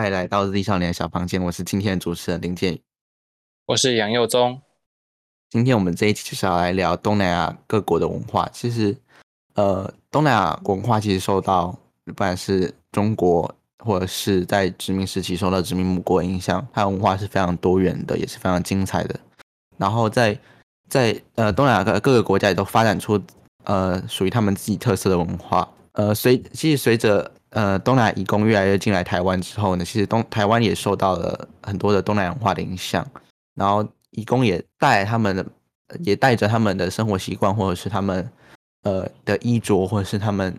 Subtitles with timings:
[0.00, 2.80] 欢迎来到日历少年的小房间，我是今天的主持人林建宇。
[3.66, 4.58] 我是杨佑宗。
[5.50, 8.48] 今天我们这一期就是要来聊东南亚各国的文化。
[8.50, 8.96] 其实，
[9.56, 13.54] 呃，东南亚文化其实受到不管是中国
[13.84, 19.20] 或者是在殖民时期受到殖民母国影响，它的文化是非常多元的，也是非常精彩的。
[19.76, 20.40] 然后在
[20.88, 23.22] 在呃东南亚各各个国家也都发展出
[23.64, 25.70] 呃属于他们自己特色的文化。
[25.92, 33.06] 呃，随其实随着呃东南亚移工越来越进来台湾之后呢，其实东台湾也受到了很多的东南亚文化的影响。
[33.54, 35.44] 然后移工也带他们的，
[36.00, 38.30] 也带着他们的生活习惯，或者是他们
[38.84, 40.58] 呃的衣着，或者是他们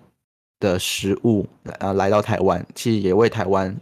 [0.59, 1.47] 的食物，
[1.79, 3.75] 呃来到台湾，其实也为台湾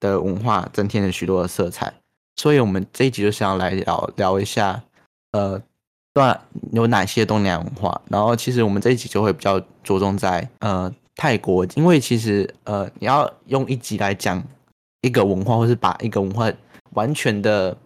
[0.00, 1.92] 的文化增添了许多的色彩。
[2.36, 4.82] 所以，我们这一集就想要来聊聊一下，
[5.32, 5.60] 呃，
[6.14, 6.40] 段
[6.72, 8.00] 有哪些东南亚文化。
[8.08, 10.90] 然后，其实我们这一集就会比较着重在呃
[11.22, 14.42] 泰国，因为其实呃你要用一集来讲
[15.02, 16.52] 一个文化，或是把一个文化
[16.94, 17.78] 完全的。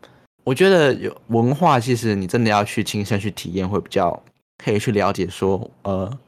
[0.43, 4.23] 我觉得有文化，其实你真的要去亲身去体验，会比较
[4.57, 6.19] 可以去了解说，呃，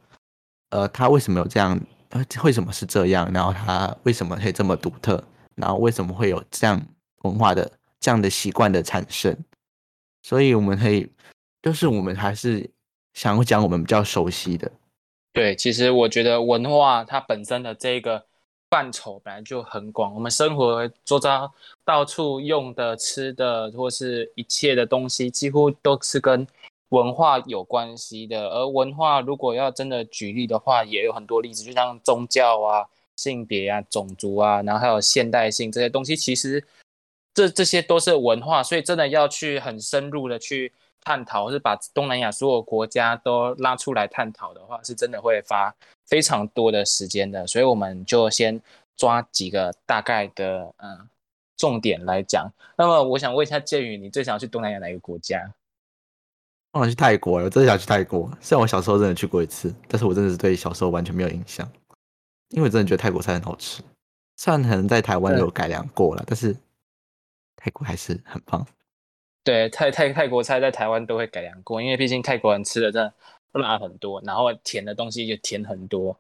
[0.69, 6.79] 呃，他为什么有这样，呃为什么是这样，然后他为什么可以这么独特，然后为什么会有这样
[7.23, 9.35] 文化的这样的习惯的产生？
[10.23, 11.11] 所以我们可以，
[11.63, 12.69] 就是我们还是
[13.15, 14.71] 想讲我们比较熟悉的。
[15.33, 18.25] 对，其实我觉得文化它本身的这个。
[18.71, 21.51] 范畴本来就很广，我们生活周遭
[21.87, 26.47] 到处用的、吃的，或是一切的东西，几乎都是跟
[26.91, 28.47] 文化有关系的。
[28.51, 32.85] 而文化如果要真的举例的话，也有很多例子，就像宗教啊、
[33.17, 36.63] 性别啊、种族啊，然后还有现代性这些东西，其实
[37.33, 38.63] 这这些都是文化。
[38.63, 45.75] 所以真的要去很深入的去探讨，是把东南亚所有国家都拉出来探讨的话，是真的会花。
[46.07, 48.59] 非常多的时间的，所以我们就先
[48.97, 51.07] 抓几个大概的嗯
[51.59, 52.51] 重点来讲。
[52.79, 55.53] 那么我想问一下建宇，你最想去东南亚哪个国家？
[56.73, 58.31] 我想去泰国，我真的想去泰国。
[58.41, 61.71] 虽然我小时候真的去过一次，但是我真的是对小时候完全没有印象，
[62.49, 63.83] 因为我真的觉得泰国菜很好吃。
[64.37, 66.57] 虽然可能在台湾有改良过了，但是
[67.57, 68.67] 泰国还是很棒。
[69.49, 73.15] 对，泰泰泰国菜在台湾都会改良过，因为毕竟泰国人吃的真的。
[73.53, 76.17] 辣很多，然后甜的东西就甜很多。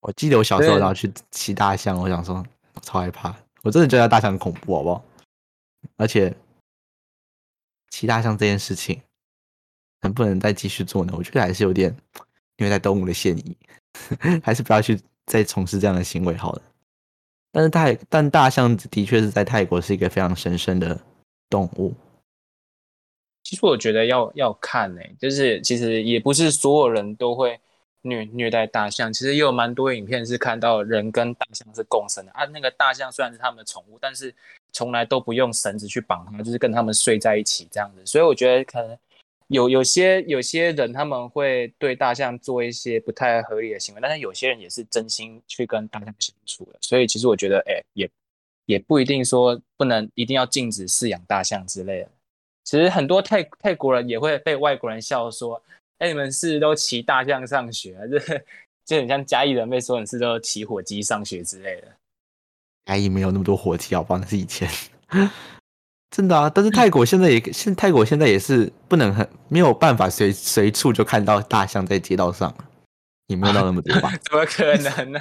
[0.00, 2.44] 我记得我小时候然后去骑大象，我想说
[2.82, 5.04] 超害怕，我真的觉得大象恐怖，好不好？
[5.96, 6.32] 而且
[7.88, 9.00] 骑大象这件事情
[10.02, 11.14] 能不能再继续做呢？
[11.16, 11.96] 我觉得还是有点
[12.58, 13.56] 虐待动物的嫌疑，
[14.44, 16.62] 还是不要去再从事这样的行为好了。
[17.50, 21.00] 但是泰但大象的确是在泰国是一个非常神圣的
[21.52, 21.92] 动物。
[23.44, 27.60] 其实我觉得要要看呢，就是其实也不是所有人都会
[28.00, 32.46] 虐虐待大象，其实也有蛮多影片是看到人跟大象是共生的啊。
[32.46, 34.34] 那个大象虽然是他们的宠物，但是
[34.72, 38.00] 从来都不用绳子去绑它，就是跟他们睡在一起这样子。
[38.06, 38.96] 所以我觉得可能
[39.48, 46.78] 有有些有些人他们会对大象做一些不太合理的行为，但是有些人也是真心去跟大象相处的。
[46.80, 48.08] 所以其实我觉得，哎，也
[48.72, 52.08] 也不一定说不能一定要禁止饲养大象之类的。
[52.64, 55.62] 其实很多泰泰国人也会被外国人笑说
[55.98, 57.98] ：“哎，你们是都骑大象上学？
[58.10, 58.40] 这
[58.84, 61.88] 就很像嘉义人被说你是都骑火鸡上学之类的。”
[62.86, 64.18] 嘉义没有那么多火鸡，好吧？
[64.20, 64.68] 那是以前
[66.10, 66.50] 真的啊。
[66.50, 72.52] 但是泰国现在也现泰国现在也是不能很没有办法随随处就看到大象在街道上，
[73.26, 74.12] 也没有到那么多吧？
[74.22, 75.20] 怎么可能呢？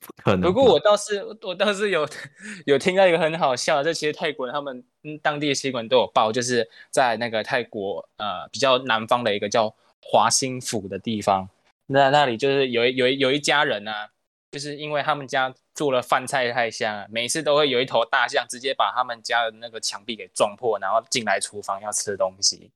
[0.00, 0.42] 不可能。
[0.42, 2.08] 不过我倒是我倒是有
[2.66, 4.84] 有听到一个很好笑的，这其实泰国人他们
[5.22, 11.48] 当地的新闻都有报，就是在那个泰国呃比较南方的一个叫华兴府的地方，
[11.86, 14.10] 那那里就是有有有一家人啊，
[14.52, 22.70] 就是因为他们家做了饭菜太香了，每次都会有一头大象直接把他们家的那个墙壁给撞破，然后进来厨房要吃东西，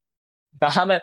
[0.60, 1.00] 然后他们。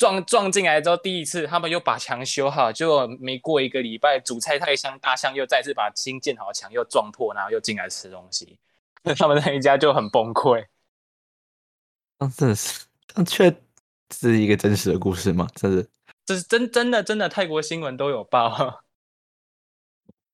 [0.00, 8.58] 撞撞进来之后，第一次他们又把墙修好，结果没过一个礼拜，主菜太香，大象又再次把新建好的墙又撞破，然后又进来吃东西，
[9.18, 10.64] 他们那一家就很崩溃。
[12.16, 12.86] 嗯，真的是，
[13.26, 13.54] 却
[14.10, 15.46] 是一个真实的故事吗？
[15.54, 15.86] 真的，
[16.24, 18.80] 这是真真的真的，泰国新闻都有报。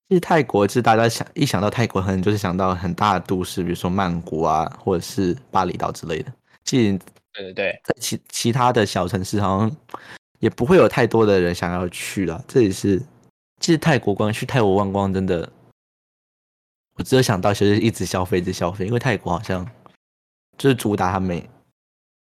[0.08, 6.32] 其实泰国，其实大家想一想到泰国，可能就是想到很大的都市，比如说曼谷啊，或者是巴厘岛之类的。
[6.62, 7.00] 其实。
[7.36, 9.76] 对对对，在其其他的小城市，好像
[10.38, 12.42] 也不会有太多的人想要去了。
[12.48, 12.98] 这里是，
[13.60, 15.48] 其实泰国光去泰国观光，真的，
[16.94, 19.68] 我只有想到就是一直消费，一直消费，因为泰国好像
[20.56, 21.42] 就是主打他们。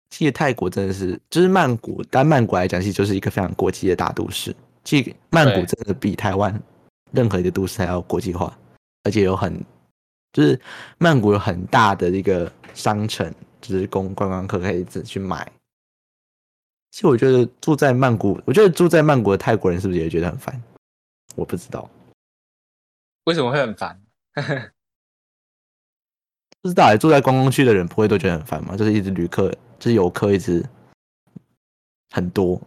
[0.10, 4.56] 其实泰国真的是，就是曼谷，单曼谷来讲，其实就是一个非常国际的大都市。
[4.86, 6.62] 其实曼谷真的比台湾
[7.12, 8.58] 任何一个都市还要国际化，
[9.04, 9.62] 而且有很
[10.32, 10.58] 就是
[10.98, 13.30] 曼谷有很大的一个商城，
[13.62, 15.52] 就是供观光客可以自己去买。
[16.92, 20.62] 其实我觉得住在曼谷，我觉得住在曼谷的泰国人是不是也觉得很烦？
[21.36, 21.90] 我不知道，
[23.26, 24.02] 为什么会很烦？
[26.60, 28.76] 不知道欸住在观光区的人不会都觉得很烦吗？
[28.76, 30.66] 就是一直旅客，就是游客一直
[32.10, 32.60] 很多，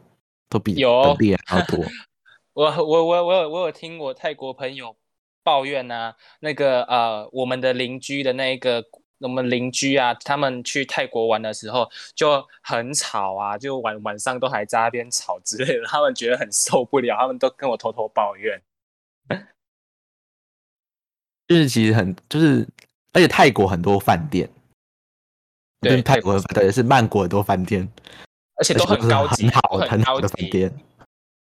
[0.49, 1.85] 都比有本地人还要多。
[2.55, 4.97] 我我我我有我有听我泰国朋友
[5.43, 8.85] 抱怨呐、那个呃，我们的邻居的那个
[9.21, 18.61] 我们邻居啊，他们去泰国玩的时候就很吵啊，就晚晚上都还在那边吵之类的，他们觉得很受不了，他们都跟我偷偷抱怨。
[21.47, 22.67] 就是其实很就是，
[23.13, 24.49] 而且泰国很多饭店，
[25.81, 27.87] 对泰国的对是曼谷很多饭店，
[28.55, 30.73] 而且都很高级，很好很好的饭店。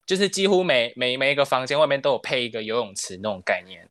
[0.05, 3.87] 就是几乎每每每一个房间外面都有配一个游泳池那种概念。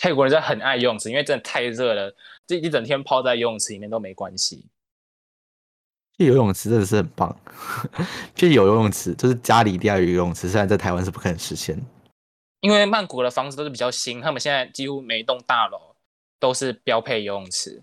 [0.00, 2.16] 泰国人真的很爱游泳池，因为真的太热了，
[2.46, 4.64] 这一整天泡在游泳池里面都没关系。
[6.16, 7.38] 去游泳池真的是很棒，
[8.34, 11.78] 就有游泳池就是家里一定要有游泳池，虽然在台湾是不可能实现。
[12.62, 15.78] 因为曼谷的房子都是比较新，他们现在几乎每一栋大楼
[16.38, 17.82] 都是标配游泳池。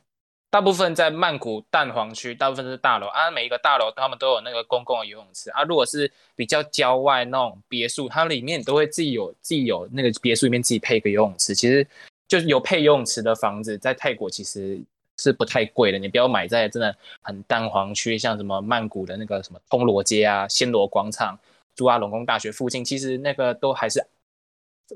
[0.49, 5.63] 大部分在曼谷蛋黄区，大部分是大楼啊，每一个大楼他们都有那个公共的游泳池啊。
[5.63, 11.53] 如果是比较郊外那种别墅，它里面都会自己有自己有那个别墅里面自己配一个游泳池。
[11.53, 11.85] 其实
[12.29, 14.79] 就是有配游泳池的房子，在泰国其实
[15.17, 15.99] 是不太贵的。
[15.99, 21.37] 你不要买在真的很蛋黄区，像什么曼谷的那个什么通罗街啊、暹罗广场、
[21.75, 24.01] 朱阿隆功大学附近，其实那个都还是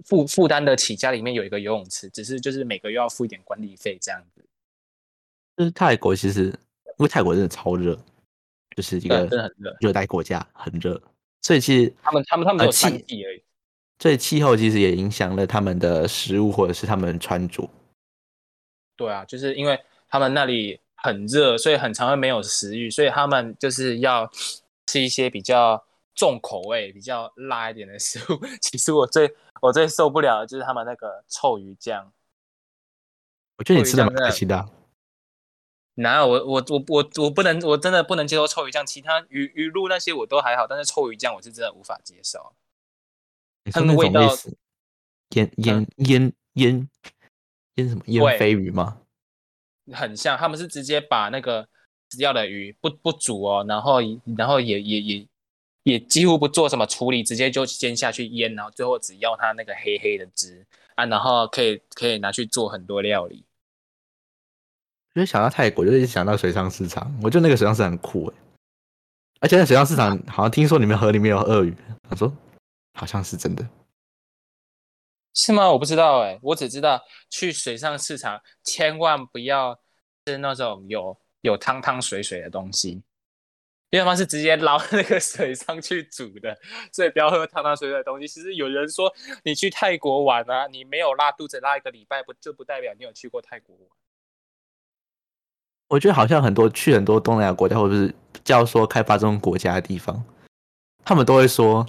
[0.06, 4.42] 负负担得起，家里面有一个游泳池，只是就是每个月要付一点管理费这样子。
[5.62, 7.96] 就是泰国其实因为泰国真的超热，
[8.76, 9.78] 就是一对，个热。
[9.80, 11.00] 热带国家，很热，
[11.44, 13.44] 所以其实他们他们他们只有呃气三季而已。
[14.00, 17.70] 所以气候其实也影响了他们的食物或者是他们的穿着。
[18.96, 19.80] 对啊，就是因为
[20.10, 24.28] 他们那里很热，所以很常会没有食欲，所以他们就是要
[24.88, 25.86] 吃一些比较
[26.16, 28.40] 重口味、比较辣一点的食物。
[28.60, 29.32] 其实我最
[29.62, 32.12] 我最受不了的就是他们那个臭鱼酱。
[33.58, 34.68] 我觉得你吃的蛮开心的啊、
[36.02, 42.54] 哪有我我我我我不能，我真的不能接受臭鱼酱，其他鱼鱼露那些我都还好，但是臭鱼酱我是真的无法接受。
[43.72, 44.22] 它的味道
[45.36, 46.90] 腌腌腌腌
[47.76, 49.00] 腌什么腌飞鱼吗？
[49.94, 51.68] 很像，他们是直接把那个
[52.10, 54.00] 死掉的鱼不不煮哦，然后
[54.38, 55.28] 然后也也也
[55.84, 60.66] 也几乎不做什么处理，直接就先下去腌，然后最后只要它那个黑黑的汁
[60.96, 63.46] 啊，然后可以可以拿去做很多料理。
[65.14, 68.36] 就是想到泰国，就是想到水上市场，我觉得那个水上市场很酷诶，
[69.42, 71.76] 而且那水上市场好像听说你们河里面有鳄鱼，
[72.10, 72.32] 他说
[72.94, 73.68] 好像是真的。
[75.34, 75.72] 是吗？
[75.72, 79.80] 我不知道哎、我只知道去水上市场千万不要
[80.26, 83.02] 吃那种有有汤汤水水的东西，
[83.92, 86.58] 因为他们是直接捞那个水上去煮的，
[86.92, 88.28] 所以不要喝汤汤水水的东西。
[88.28, 93.88] 其实有人说你去泰国玩啊，你没有拉肚子拉一个礼拜，不就不代表你有去过泰国玩。
[95.92, 100.24] 我觉得好像很多去很多东南亚国家或者是叫说开发中国家的地方，
[101.04, 101.86] 他们都会说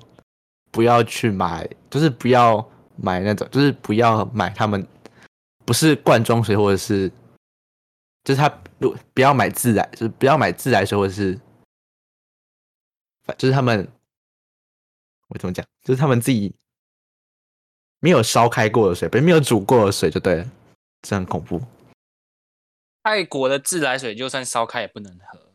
[0.72, 4.84] 不要去买，就是不要买那种，就是不要买他们
[5.64, 7.08] 不是罐装水或者是，
[8.24, 11.38] 就是他如不要买自来，就是不要买自来水或者是，
[13.24, 13.86] 反就是他们
[15.28, 16.52] 我怎么讲，就是他们自己
[18.00, 20.50] 没有烧开过的水，不是没有煮过的水就对了，
[21.02, 21.62] 这很恐怖。
[23.02, 25.52] 泰国的自来水就算烧开也不能喝，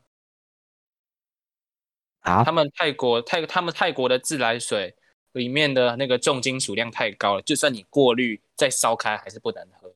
[2.22, 2.44] 啊？
[2.44, 4.96] 他，们泰国泰他们泰国的自来水
[5.32, 9.96] 里面的那个重金属量太高了，就算你过滤再烧开还是不能喝，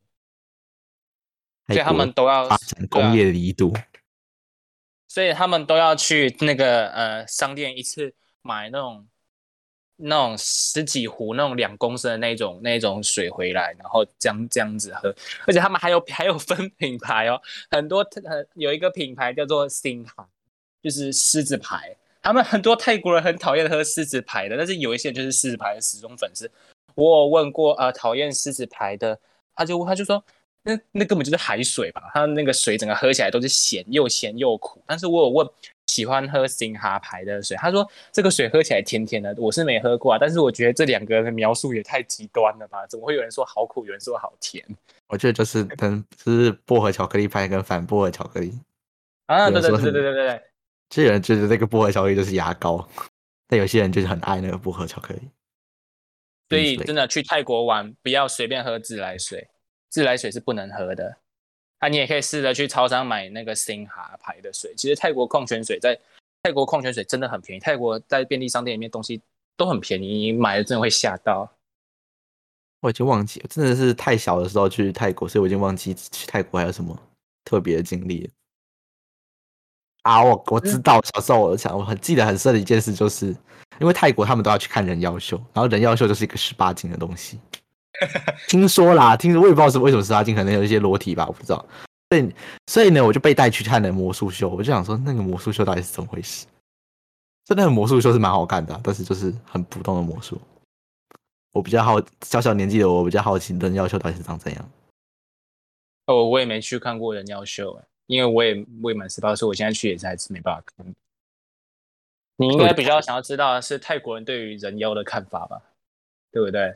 [1.68, 3.74] 所以他们都要发展工业的力度。
[5.08, 9.06] 所以他们都要去那个呃商店一次买那种
[10.02, 15.14] 那种十几壶那种两公升的那种那种水回来，然后这样这样子喝，
[15.48, 20.24] 而且他们还有 还有分品牌哦，很多呃有一个品牌叫做星海，
[20.82, 21.96] 就是狮子牌。
[22.24, 26.50] 他们很多泰国人很讨厌喝狮子牌的，但是有一些人就是狮子牌的死忠粉丝。
[26.94, 29.20] 我有问过呃讨厌狮子牌的，
[29.56, 30.24] 他就他就说
[30.62, 34.84] 那那根本就是海水吧，它那个水整个喝起来都是咸，又咸又苦。
[34.86, 35.48] 但是我有问
[35.92, 42.88] 喜欢喝星哈牌的水，他说这个水喝起来甜甜的，我是没喝过啊，但是我觉得这两个的描述也太极端了吧？
[42.88, 44.66] 怎么会有人说好苦，有人说好甜
[45.08, 48.58] 我觉得就是跟就是薄荷巧克力派跟反薄荷巧克力，
[49.26, 49.50] 啊？
[49.50, 50.42] 对对对对对对对，
[50.90, 52.88] 就有人觉得那个薄荷巧克力就是牙膏，
[53.50, 55.20] 但有些人就是很爱那个薄荷巧克力。
[56.48, 59.50] 所以真的去泰国玩，不要随便喝自来水，
[59.90, 61.18] 自来水是不能喝的。
[61.82, 64.72] 啊，你也可以试着去超商买那个星哈牌的水。
[64.78, 66.00] 其实泰国矿泉水在
[66.44, 69.20] 泰国矿泉水真的很便宜，泰国在便利商店里面东西
[69.58, 71.52] 都很便宜，你买了真的会吓到。
[72.82, 76.96] 我已经忘记，真的是太小的时候去泰国，所以我已经忘记去泰国还有什么
[77.46, 78.30] 特别的经历了。
[80.04, 83.36] 啊，我我知道，小时候我想我很记得很深的一件事，就是
[83.80, 87.40] 因为泰国他们都要去看人妖秀，然后人妖秀就是一个十八禁的东西。
[88.48, 91.66] 听说啦，听说我也不知道是为什么十八禁，可能有一些裸体吧，我不知道。
[92.10, 92.36] 所以
[92.68, 96.46] 所以呢，我就被带去看了魔术秀，我就想说那个魔术秀到底是怎么回事？
[97.46, 100.40] 真的魔术秀是蛮好看的，但是就是很普通的魔术。
[101.52, 104.72] 我比较好小小年纪的我比较好奇人妖秀到底是长怎样。
[106.06, 110.96] 哦，我也没去看过人妖秀，因为我也未满十八岁，我现在去也是还是没办法看。
[112.38, 115.62] 你应该比较想要知道的是泰国人对于人妖的看法吧？
[116.32, 116.76] 对不对？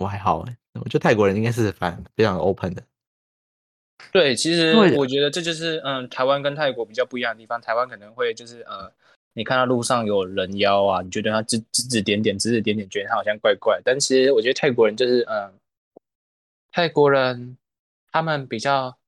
[0.00, 2.82] 我还好哎，我觉得泰国人应该是反非常 open 的。
[4.10, 7.60] 对，其实我觉得这就是嗯，台湾跟泰国比较不一样的地方。
[7.60, 8.92] 台湾可能会就是呃。
[9.32, 13.80] 你看到路上有人妖啊，你觉得他指指指点点，指指点点，觉得他好像怪怪。
[13.84, 15.54] 但其实我觉得泰国人就是，嗯，
[16.72, 17.56] 泰国人
[18.10, 18.98] 他们比较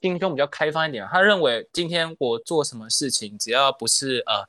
[0.00, 1.06] 心胸比较开放一点。
[1.06, 4.44] 他认为今天我做什么事情，只要不是呃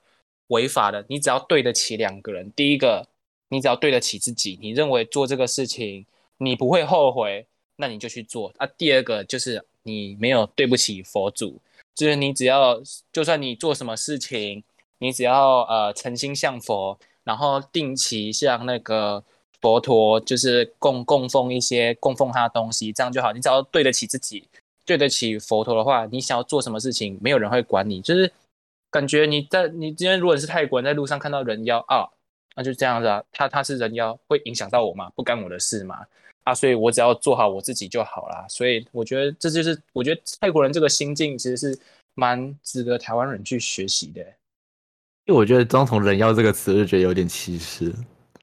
[0.47, 2.51] 违法的，你只要对得起两个人。
[2.53, 3.07] 第一个，
[3.49, 6.05] 你只要对得起自己，你认为做这个事情
[6.37, 8.53] 你不会后悔，那你就去做。
[8.57, 11.59] 啊，第二个就是你没有对不起佛祖。
[11.95, 14.63] 就是你只要，就算你做什么事情，
[14.99, 19.21] 你只要呃诚心向佛，然后定期向那个
[19.59, 23.33] 佛陀就是供供奉一些供奉他的东西，这样就好。
[23.33, 24.47] 你只要对得起自己，
[24.85, 27.99] 对得起佛陀的话，你想要做什么事情，没有人会管你。
[27.99, 28.31] 就是
[28.89, 32.07] 感觉你在你今天如果是泰国人，在路上看到人妖啊，
[32.59, 35.09] 那就这样子啊，他他是人妖，会影响到我吗？
[35.15, 36.05] 不干我的事嘛。
[36.43, 38.45] 啊，所以我只要做好我自己就好啦。
[38.49, 41.79] 所以我觉得这就是，我觉得泰国人这个心境其实是
[42.15, 44.19] 蛮值得台湾人去学习的。
[45.23, 47.95] 因为我觉得光从“人妖”这个词就觉得有点歧视。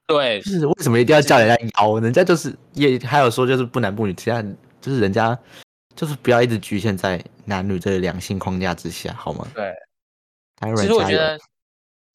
[0.07, 1.99] 对，就是为什么一定要叫人家妖？
[1.99, 4.43] 人家就是也还有说就是不男不女，其他
[4.81, 5.39] 就是人家
[5.95, 9.47] 就是不要一直局限在男女这个两性框架之下，好吗？
[9.55, 9.65] 对。
[10.59, 11.39] 台湾人其实我觉得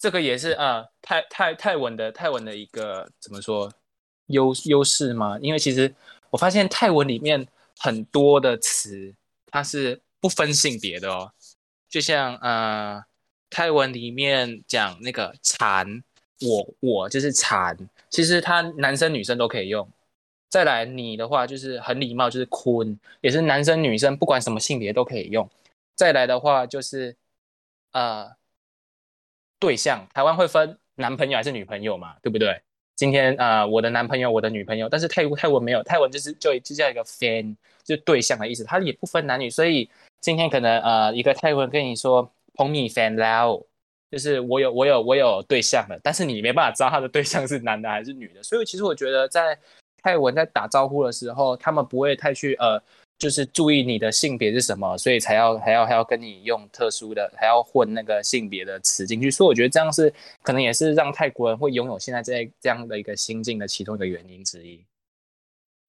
[0.02, 3.72] 这个也是啊，泰泰泰文的泰文的一个怎么说？
[4.26, 5.38] 优优势吗？
[5.42, 5.94] 因为其实
[6.32, 9.14] 我发现泰文里面很多的词
[9.52, 11.32] 它是不分性别的哦，
[11.88, 13.04] 就像呃
[13.52, 16.02] 泰文里面讲那个蝉，
[16.40, 17.78] 我我就是蝉，
[18.10, 19.88] 其实它男生女生都可以用。
[20.50, 25.48] 再来你的话就是很礼貌，就是坤，也是男生女生不管什么性别都可以用。
[25.94, 27.16] 再来的话就是
[27.92, 28.32] 呃
[29.62, 32.60] 对象，台湾会分男朋友还是女朋友嘛，对不对？
[32.96, 39.88] 今天啊，我的男朋友，我的女朋友，但是泰泰文没有，泰文就是就就叫一个 fan，就对象的意思，它也不分男女，所以
[40.20, 43.64] 今天可能呃一个泰文跟你说 pony fan lao，
[44.10, 49.56] 就是我有我有我有对象了，但是你没办法知道他的对象是男的还是女的，所以其实我觉得在
[50.02, 52.82] 泰文在打招呼的时候，他们不会太去呃。
[53.22, 59.30] 就是注意你的性别是什么，所以才要还要还要跟你用特殊的，还要混那个性别的词进去。
[59.30, 60.12] 所以我觉得这样是
[60.42, 64.84] 可能也是让泰国人会拥有现在这这样的一个心境的其中一个原因之一。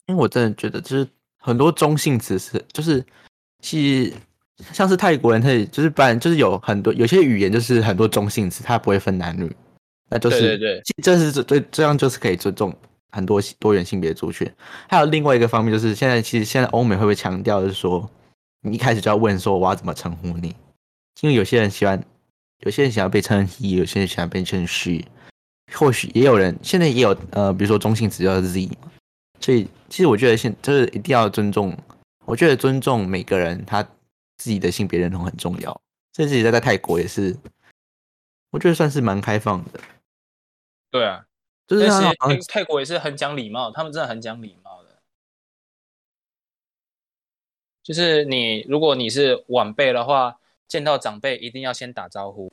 [0.08, 1.08] 因为我真的觉得，就是
[1.38, 3.02] 很多中性词是，就是
[3.60, 4.12] 其实
[4.74, 9.50] 像是泰国人，他就是不然就是有很多有些语言就是很多中性词，他不会分男女，
[10.10, 12.76] 那就是对对对，这是这对这样就是可以尊重。
[13.12, 14.50] 很多多元性别族群，
[14.88, 18.10] 还有另外一个方面就是，现在其实现在欧美会不会强调，就是说
[18.62, 20.56] 你一开始就要问说我要怎么称呼你？
[21.20, 22.02] 因为有些人喜欢，
[22.60, 25.04] 有些人喜欢被称 he，有些人喜欢被称 she，
[25.72, 28.70] 或许也有人现在也有呃，比如说中性词叫 z，
[29.40, 31.76] 所以其实我觉得现就是一定要尊重，
[32.24, 33.82] 我觉得尊重每个人他
[34.38, 35.80] 自己的性别认同很重要。
[36.14, 37.34] 甚至在在泰国也是，
[38.50, 39.80] 我觉得算是蛮开放的。
[40.90, 41.24] 对啊。
[41.66, 44.98] 就是泰泰国也是很讲礼貌，他们真的很讲礼貌的。
[47.82, 50.38] 就是你如果你是晚辈的话，
[50.68, 52.52] 见到长辈一定要先打招呼。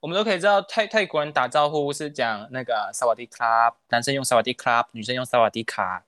[0.00, 6.04] 我们都可以知道泰泰国人打招呼是讲那个萨瓦迪卡，男生用萨瓦迪卡，女生用萨瓦迪卡。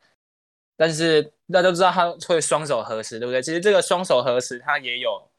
[0.77, 3.43] 但是大家都知道他会双手合十，对不对？
[3.43, 5.31] 其实这个双手合十它也有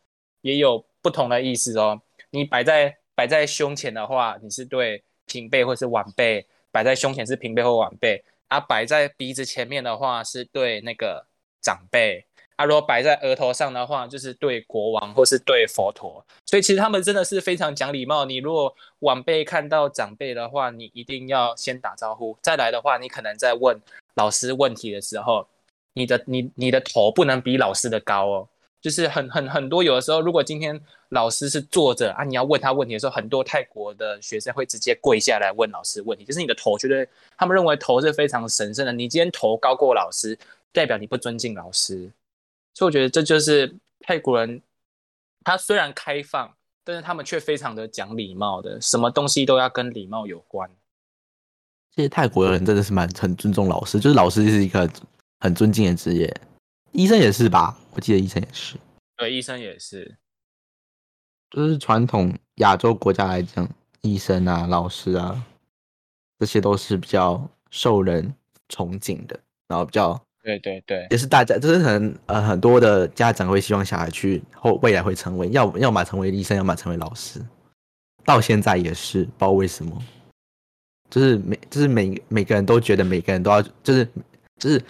[0.42, 2.00] 也有不同的意思哦。
[2.30, 6.46] 你摆在摆在胸前的话，你是对平辈或是晚辈。
[6.74, 11.27] 摆在胸前是平辈或晚辈，啊，摆在鼻子前面的话是对那个
[11.62, 12.25] 长辈，
[12.56, 18.25] 啊，如果摆在额头上的话就是对国王或是对佛陀，所以其实他们真的是非常讲礼貌。
[18.25, 22.36] 你如果晚辈看到长辈的话，你一定要先打招呼。
[22.42, 23.80] 再来的话，你可能在问
[24.15, 25.48] 老师问题的时候，
[25.94, 28.50] 你的你你的头不能比老师的高哦。
[28.82, 30.77] 就是很很很多，有的时候如果今天
[31.13, 36.25] 老师是坐着啊，你要问他问题的时候，很多泰国的学生会直接跪下来问老师问题。
[36.25, 38.91] 就是你的头，觉得他们认为头是非常神圣的。
[38.91, 40.38] 你今天头高过老师，
[40.72, 42.12] 代表你不尊敬老师。
[42.74, 44.62] 所以我觉得这就是泰国人，
[45.43, 46.53] 他虽然开放，
[46.84, 50.70] 但是他们却非常的讲礼貌的，什么东西都要跟礼貌有关。
[51.96, 54.89] 这些泰国人真的是蛮很尊重老师，就是老师是一个
[55.39, 56.36] 很尊敬的职业。
[56.91, 57.77] 医生也是吧？
[57.91, 58.75] 我记得医生也是。
[59.17, 60.17] 对，医生也是。
[61.54, 63.70] 就是传统亚洲国家来讲，
[64.02, 65.40] 医生啊、老师啊，
[66.40, 68.34] 这些都是比较受人
[68.70, 77.40] 崇敬的，然后比较对对对，也是大家，就是很呃很多的家长会希望小孩去后未来会成为要要么成为医生，要么成为老师。
[78.26, 80.02] 到现在也是，不知道为什么，
[81.10, 84.08] 就是每就是每每个人都觉得每个人都要，就是
[84.58, 84.84] 就是。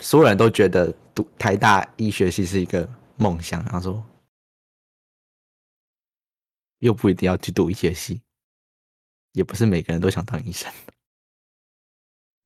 [0.00, 4.00] 所有人都觉得读台大医学系是一个梦想，然后说
[6.78, 8.20] 又不一定要去读医学系，
[9.32, 10.72] 也不是每个人都想当医生。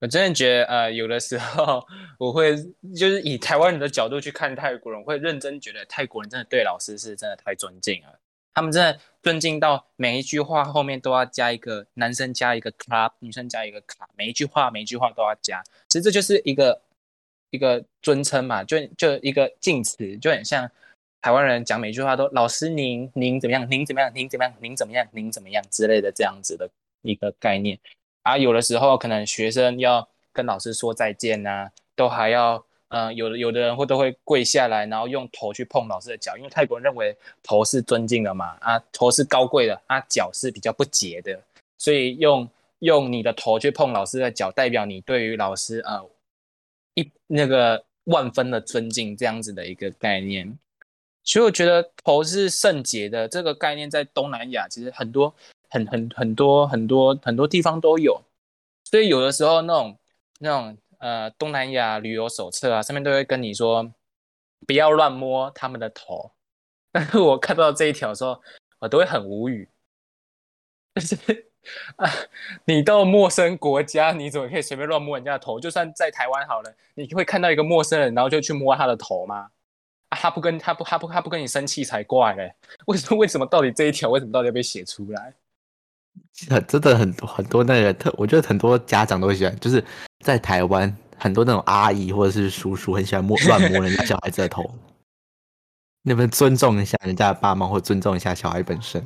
[0.01, 1.87] 我真的觉得，呃，有的时候
[2.19, 2.57] 我会
[2.97, 8.21] 就是以台湾人的角度去看泰国人，我会认真觉得泰国人真的对老师是真的太尊敬了。
[8.55, 15.63] 他们真的尊敬到每一句话后面都要加一个男生加一个 club，女生加一个卡，每一句话每一句话都要加。
[15.89, 16.83] 其实这就是一个。
[17.55, 20.71] 一个尊称嘛，就就一个敬词，就很像
[21.23, 26.69] 台湾人讲每句话都老师您您怎么样，您怎么样，您怎么样，您怎么样，您怎么样之类的这样子的
[27.03, 27.79] 一个概念。
[28.23, 41.41] 啊，有的时候可能学生要跟老师说再见呐，都还要嗯，有的有的人会都会跪下来，然后用头去碰老师的脚，因为泰国人认为头是尊敬的嘛，啊，头是高贵的，啊，脚是比较不洁的，
[41.79, 42.49] 所以用
[42.81, 46.05] 用你的头去碰老师的脚，代表你对于老师呃。
[46.95, 50.59] 一那个万分的尊敬这样子的一个概念，
[51.25, 55.35] 所以我觉得头是圣洁的这个概念在东南亚其实很多
[55.69, 58.21] 很很很多很多很多地方都有，
[58.85, 59.99] 所以有的时候那种
[60.41, 63.93] 那种呃东南亚旅游手册啊上面都会跟你说
[64.67, 66.31] 不要乱摸他们的头，
[66.93, 68.41] 但是我看到这一条的时候
[68.81, 69.69] 我都会很无语，
[70.95, 71.17] 但是。
[71.95, 72.11] 啊！
[72.65, 75.61] 你到陌生国家，你怎么可以随便乱摸人家的头？
[75.61, 79.49] 就算在台湾好了，你会看到一个陌生人，然后就去摸他的头吗？
[80.23, 82.55] 啊，他不跟他不他不他不跟你生气才怪嘞！
[82.87, 85.35] 为什么为什么到底这一条为什么到底要被写出来？
[86.49, 89.85] 很真的很多很多那个特，我觉得很多家长都喜欢，就是
[90.21, 94.63] 在台湾很多那种阿姨或者是叔叔很喜欢摸乱摸人家小孩子的头。
[96.05, 99.05] 你们尊重一下人家的爸妈，或尊重一下小孩本身。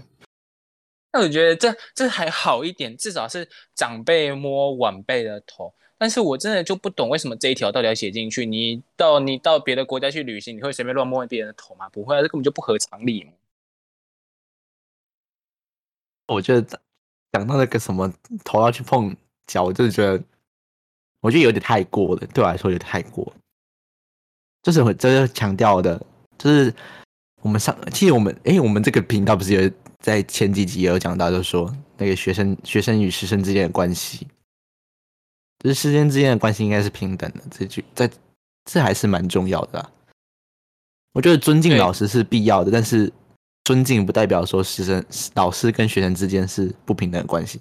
[1.13, 5.75] 那我觉得这这还好一点，至少是长辈摸晚辈的头。
[5.99, 8.45] 但是我真的就不懂为什么这一条到底要写进去？
[8.45, 11.89] 你到你到别的国家去旅行，你会随便乱摸别人的头吗？
[11.89, 13.29] 不会啊，这根本就不合常理。
[16.27, 16.81] 我觉得
[17.33, 18.13] 讲到那个什么
[18.45, 20.23] 头要去碰脚，我就觉得，
[21.21, 23.33] 我觉得有点太过了，对我来说有点太过。
[24.63, 26.01] 就是我这是强调的，
[26.37, 26.75] 就是
[27.43, 29.71] 我们上，其实我们哎，我们这个频道不是有。
[29.99, 34.29] 在前几集也有讲到，就是说那个学生学生与师生之间的关系，
[35.67, 37.41] 就是师生之间的关系应该是平等的。
[37.51, 38.09] 这句在
[38.65, 39.91] 这还是蛮重要的。
[41.13, 43.13] 我觉得尊敬老师是必要的，但是
[43.65, 47.61] 尊敬不代表说师生老师跟学生之间是不平等的关系。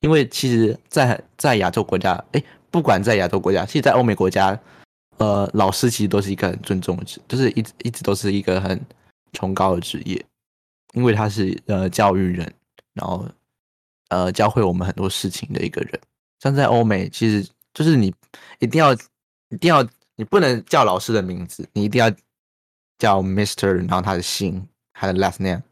[0.00, 4.56] 因为其实，在在亚洲国家，哎，不管在亚洲国家，其实，在欧美国家，
[5.16, 8.80] 呃，老师其实都是一个很尊重的职，就是一直一直都是一个很
[9.32, 10.24] 崇高的职业。
[10.94, 12.54] 因为他是呃教育人，
[12.94, 13.26] 然后
[14.08, 16.00] 呃教会我们很多事情的一个人。
[16.40, 18.14] 像在欧美，其实就是你
[18.58, 18.92] 一定要
[19.50, 22.10] 一定要你不能叫老师的名字，你一定要
[22.98, 25.62] 叫 Mister，然后他的姓，他的 last name，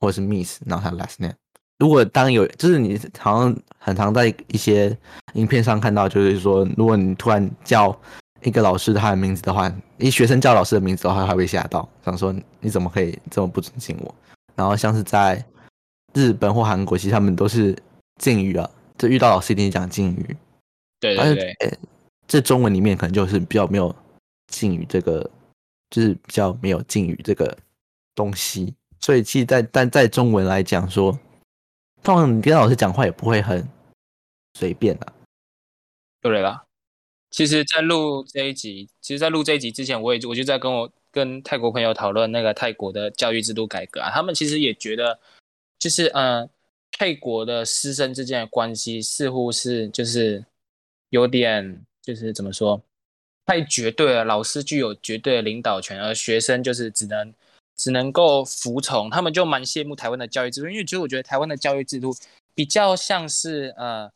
[0.00, 1.34] 或者是 Miss，然后他的 last name。
[1.78, 4.96] 如果当有就是你好像很常在一些
[5.34, 7.96] 影片上看到，就是说如果你突然叫
[8.42, 14.14] 一个老师他的名字的话，一学生叫老师的名字的话，他会吓到，想说你怎么可以这么不尊敬我？
[14.54, 15.44] 然后像是在
[16.12, 17.76] 日本或韩国，其实他们都是
[18.20, 20.36] 敬语啊，就遇到老师一定讲敬语。
[21.00, 21.78] 对对对，
[22.26, 23.94] 这中文里面可能就是比较没有
[24.46, 25.30] 敬语这个，
[25.90, 27.56] 就是比较没有敬语这个
[28.14, 28.74] 东西。
[29.00, 31.18] 所以其实，在但在中文来讲说，
[32.02, 33.68] 通常你跟老师讲话也不会很
[34.54, 35.12] 随便啊。
[36.20, 36.64] 对了，
[37.30, 40.90] 其实，在录这一集，其实，在录这一集之前，我也我就在跟我。
[41.14, 45.16] 跟泰国朋友讨论那个泰国的教育制度改革啊，他们其实也觉得，
[45.78, 46.50] 就是嗯，
[46.96, 50.44] 泰国的师生之间的关系似乎是就是
[51.10, 52.80] 有点就是怎么说，
[53.46, 57.34] 太绝对了，老师具有绝对的领导权，而学生就是只能
[57.76, 59.10] 只能够服从。
[59.10, 62.14] 他们就蛮羡慕台湾的教育制度，因为其实我觉得台湾的教育制度
[62.54, 64.10] 比较像是呃，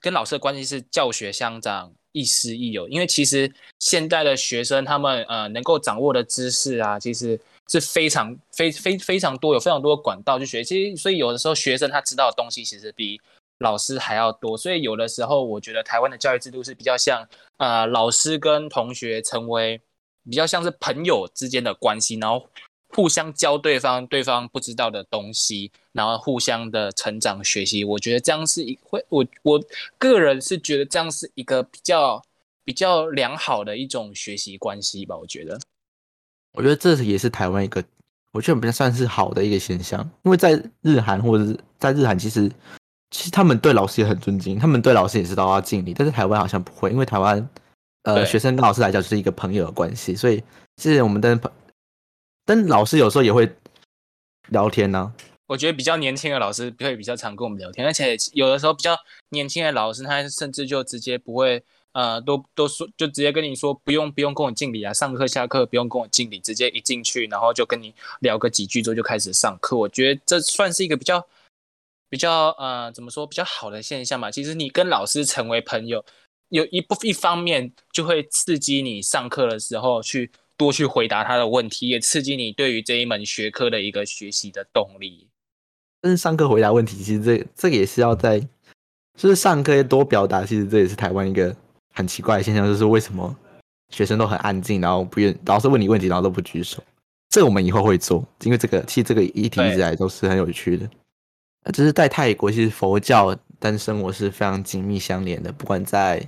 [0.00, 2.86] 跟老师的关系是教学相长，亦师亦友。
[2.88, 10.94] 因为其实现在的学生他们呃能够掌握的知识啊，其实是非常非非非常多，有非常多的管道去学习。
[10.96, 13.20] 所以有的时候学生他知道的东西其实比
[13.58, 19.80] 老师还要多，所以有的时候我觉得台湾的教育制度是比较像，呃，老师跟同学成为
[20.28, 22.48] 比较像是朋友之间的关系，然后
[22.88, 27.84] 互相教对方对方不知道的东西，然后互相的成长学习。
[27.84, 29.60] 我觉得这样是一会，我我
[29.98, 32.22] 个人是觉得这样是一个比较
[32.64, 35.16] 比较良好的一种学习关系吧。
[35.16, 35.58] 我觉得，
[36.54, 37.84] 我觉得这也是台湾一个，
[38.32, 42.50] 我觉得比较算是好的一个现象，因为在日韩或者是在日韩其实。
[43.10, 45.94] 其实他们对老师也很尊敬，他们对老师也是都要敬礼。
[45.94, 47.48] 但是台湾好像不会，因为台湾，
[48.02, 50.42] 呃，学生跟老师来讲就是一个朋友的关系，所以
[50.78, 51.40] 其实我们跟
[52.44, 53.48] 跟老师有时候也会
[54.48, 55.14] 聊天呢。
[55.46, 58.96] 我觉得比较年轻的老师会比较常跟我们聊天，而且有的时候比较
[59.28, 61.62] 年轻的老师，他甚至就直接不会，
[61.94, 69.74] 呃，都都说就直接跟你说不用不用跟我敬礼啊，上课下课不用跟我敬礼，直接一进去然后就跟你聊个几句之后就开始上课。
[69.74, 71.26] 我觉得这算是一个比较。
[72.10, 74.30] 比较呃，怎么说比较好的现象嘛？
[74.30, 76.04] 其实你跟老师成为朋友，
[76.50, 85.26] 有一部一方面就会刺激你上课的时候去多去回答他的问题，也刺激你对于这一门学科的一个学习的动力。
[86.00, 88.38] 但是上课回答问题，其实这这个也是要在，
[89.18, 90.44] 就是上课多表达。
[90.44, 91.56] 其实这也是台湾一个
[91.94, 93.34] 很奇怪的现象，就是为什么
[93.88, 96.82] 学生都很安静，然后不愿老师问你问题，然后都不举手。
[97.30, 100.88] 这个我们以后会做，因为这个其实这个议题一直来都是很有趣的。
[101.72, 105.50] 就是在泰国，其实佛教跟生活是非常紧密相连的。
[105.50, 106.20] 不管在，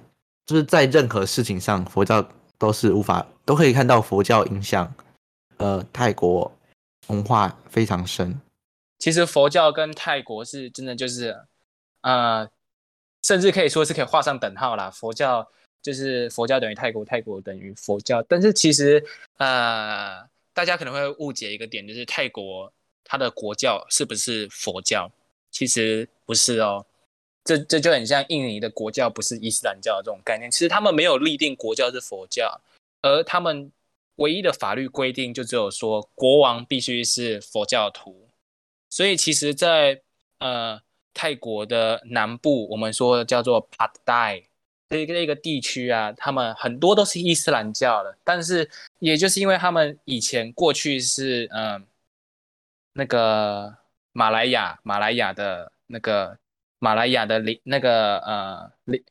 [0.46, 2.26] 就是在任何事情上，佛教
[2.56, 4.92] 都是无法都可以看到佛教影响。
[5.58, 6.50] 呃，泰国
[7.08, 8.40] 文化非常深。
[8.98, 11.36] 其实佛教跟泰国是真的就是，
[12.00, 12.48] 呃，
[13.26, 14.88] 甚至可以说是可以画上等号啦。
[14.88, 15.44] 佛教
[15.82, 18.22] 就是佛教等于泰国，泰国等于佛教。
[18.22, 19.04] 但是其实，
[19.38, 20.22] 呃，
[20.54, 22.72] 大家可能会误解一个点，就是泰国
[23.04, 25.10] 它的国教是不是佛教？
[25.50, 26.86] 其实不是哦，
[27.42, 30.48] 这这就很像印尼的国教不是伊斯兰教的这种概念。
[30.48, 32.60] 其实他们没有立定国教是佛教，
[33.02, 33.72] 而他们
[34.16, 38.28] 唯一的法律规定就只有说国王必须是佛教徒。
[38.88, 40.00] 所以其实，在
[40.38, 40.80] 呃
[41.16, 44.44] 泰国的南部，我们说叫做 Pad Thai
[44.90, 48.16] 这个那个地区啊，他们很多都是伊斯兰教的。
[48.22, 51.86] 但是也就是因为他们以前过去是嗯
[52.92, 53.76] 那个。
[54.18, 56.38] 马来亚，马来亚的那个，
[56.78, 59.04] 马来亚的领那个呃领，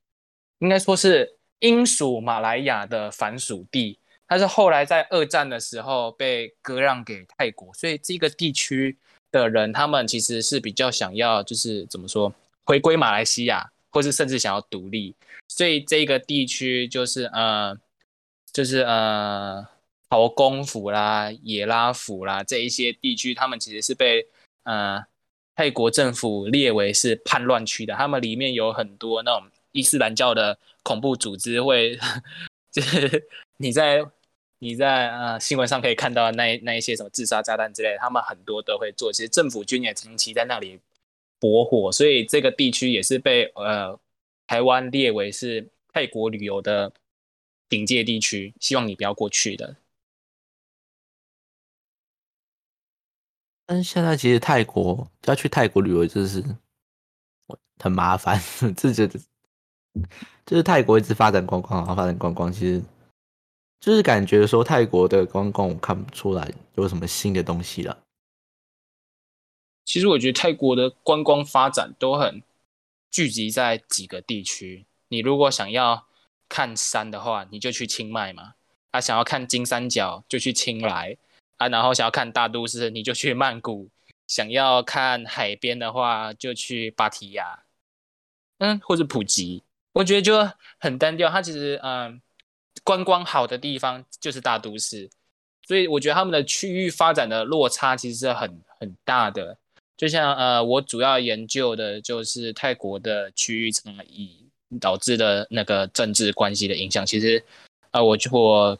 [0.57, 8.97] 应该说是英属马来亚的反属地，但是后来在二战的时候被割让给泰国，所以这个地区
[9.31, 12.33] 的人他们其实是比较想要，就是怎么说，
[12.65, 15.13] 回归马来西亚，或是甚至想要独立，
[15.47, 17.77] 所以这个地区就是呃，
[18.53, 19.67] 就是呃，
[20.09, 24.27] 陶公府啦、野拉府啦这一些地区，他们其实是被。
[24.67, 25.05] 呃，
[25.55, 31.99] 泰国政府列为是叛乱区的，他们里面有很多那种伊斯兰教的恐怖组织，会
[32.73, 34.03] 就是你在
[34.65, 39.13] 你在呃新闻上可以看到那那一些什么自杀炸弹之类，他们很多都会做。
[39.13, 40.80] 其实政府军也长期在那里
[41.39, 43.99] bor 火，所以这个地区也是被呃
[44.47, 46.91] 台湾列为是泰国旅游的
[47.69, 49.75] 警戒地区，希望你不要过去的。
[53.67, 56.43] 但是现在其实泰国要去泰国旅游就是
[57.80, 58.41] 很麻烦，
[58.75, 59.19] 这觉得
[60.43, 62.82] 就是泰国一直发展观光，然后发展观光，其实
[63.79, 67.97] 就是感觉说泰国的观光我看不出来有什么新的东西了。
[69.83, 72.41] 其实我觉得泰国的观光发展都很
[73.11, 74.85] 聚集在几个地区。
[75.09, 76.07] 你如果想要
[76.49, 78.53] 看山的话，你就去清迈嘛；
[78.91, 81.15] 他想要看金三角，就去清莱。
[81.57, 83.88] 啊，然后想要看大都市，你就去曼谷；
[84.27, 87.63] 想要看海边的话，就去芭提雅，
[88.57, 89.63] 嗯，或者普吉。
[89.93, 91.29] 我觉得就很单调。
[91.29, 92.19] 它其实，嗯，
[92.83, 95.09] 观光好的地方就是大都市，
[95.67, 99.57] 所以我觉得他们的区域发展的落差其实是很很大的。
[99.97, 107.05] 就像呃，我主要研究的就是泰国的区域差异导致的那个政治关系的影响。
[107.05, 107.43] 其实，
[107.91, 108.79] 呃，我我。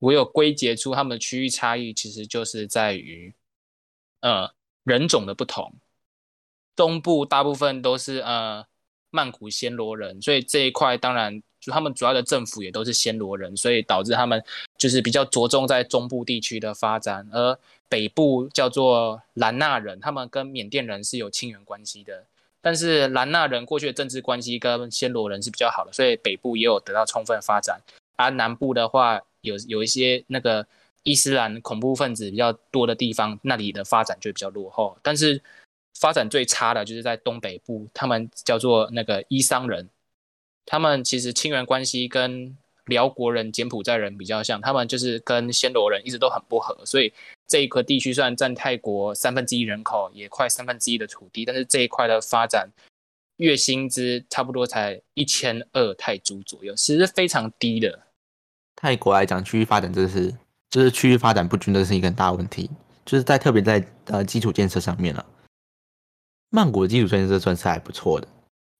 [0.00, 3.32] 我有归结出他们的区域差异，其实就是在于，
[4.20, 4.52] 呃，
[4.82, 5.72] 人种的不同。
[6.76, 8.66] 东部大部分都是呃
[9.14, 14.42] 曼谷暹罗人，所以这一块当然就他们主要的政府也都是暹罗人，所以导致他们
[14.76, 17.56] 就是比较着重在中部地区的发展，而
[17.88, 22.24] 北部叫做兰纳人，他们跟缅甸人是有亲缘关系的。
[22.60, 27.80] 但是兰纳人过去的政治关系跟暹罗人是比较好的，所以北部也有得到充分发展。
[28.16, 30.66] 而南部的话，有有一些那个
[31.02, 34.96] 伊斯兰恐怖分子比较多的地方，那里的发展就比较落后。
[35.02, 35.42] 但是
[35.98, 39.88] 发展最差的就是在东北部，他们叫做那个伊桑人，
[40.66, 47.12] 他们其实亲缘关系跟辽国人、柬埔寨人比较像，他们就是跟暹罗人一直都很不和，所以。
[47.46, 52.66] 这一块地区虽然占泰国三分之一人口，也快三分之一的土地，但是这一块的发展
[53.36, 58.00] 月薪资差不多才一千二泰铢左右，其实非常低的。
[58.74, 60.34] 泰国来讲，区域发展这是
[60.70, 62.68] 就是区域发展不均，这是一个很大问题，
[63.04, 65.24] 就是在特别在呃基础建设上面了。
[66.54, 68.28] 曼谷的基础建设算是还不错的，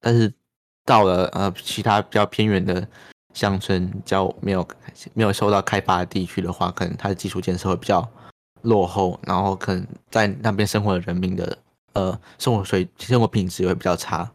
[0.01, 0.33] 但是
[0.85, 2.89] 到了呃其他比较偏远的
[3.35, 4.67] 乡村，较没有
[5.13, 8.09] 没有受到开发的地区的话，可能它的基础建设会比较。
[8.65, 11.59] 落后，然后可能在那边生活的人民的
[11.93, 14.33] 呃生活水生活品质也会比较差。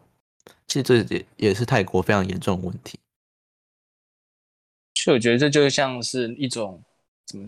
[0.68, 2.96] 其实这也也是泰国非常严重的问题。
[4.94, 6.80] 其实我觉得这就像是一种
[7.26, 7.44] 怎么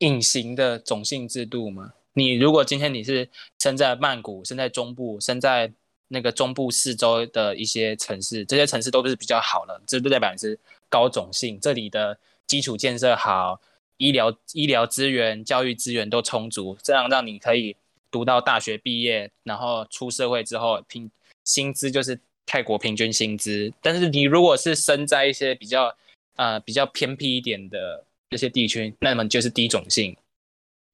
[0.00, 1.94] 隐形的种姓制度嘛。
[2.14, 5.72] 你如果今天你是生在曼谷，生在中部，生在
[6.08, 13.60] 那个中部四周的一些城市，这些城市都是比较好的，这就代表你是高种姓，这里的基础建设好。
[13.96, 17.76] 医疗医疗资源、教育资源都充足，这样让你可以
[18.10, 21.08] 读到大学毕业，然后出社会之后，平
[21.44, 23.72] 薪资就是泰国平均薪资。
[23.80, 25.96] 但是你如果是生在一些比较
[26.34, 30.16] 呃比较偏僻一点的这些地区，那么就是低种姓，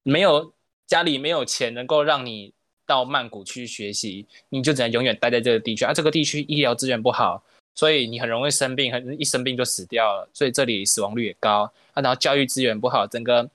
[0.03, 0.53] 没有
[0.91, 2.51] 家里没有钱能够让你
[2.85, 5.93] 到曼谷去学习，你就只能永远待在这个地区啊。
[5.93, 7.41] 这个地区医疗资源不好。
[7.73, 11.61] 所以你很容易生病，很一生病就死掉了，所以这里死亡率也高
[11.93, 12.01] 啊。
[12.01, 13.49] 然后教育资源不好，整个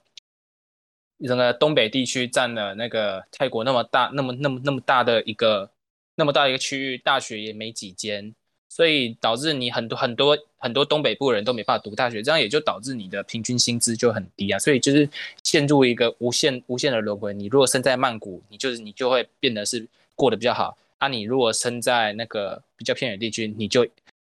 [1.24, 5.70] 整个东北地区占了那个泰国那么大、那么那么那么大的一个
[6.14, 8.34] 那么大一个区域，大学也没几间，
[8.76, 14.58] 所以导致你很多很多很多东北部人都没办法读大学，这样也就导致你的平均薪资就很低啊。
[14.58, 15.08] 所以就是
[15.42, 17.32] 陷入一个无限无限的轮回。
[17.32, 21.08] 你如果生在曼谷，你就是你就会变得是过得比较好啊。
[21.08, 23.82] 你如果生在那个比较偏远地区，你就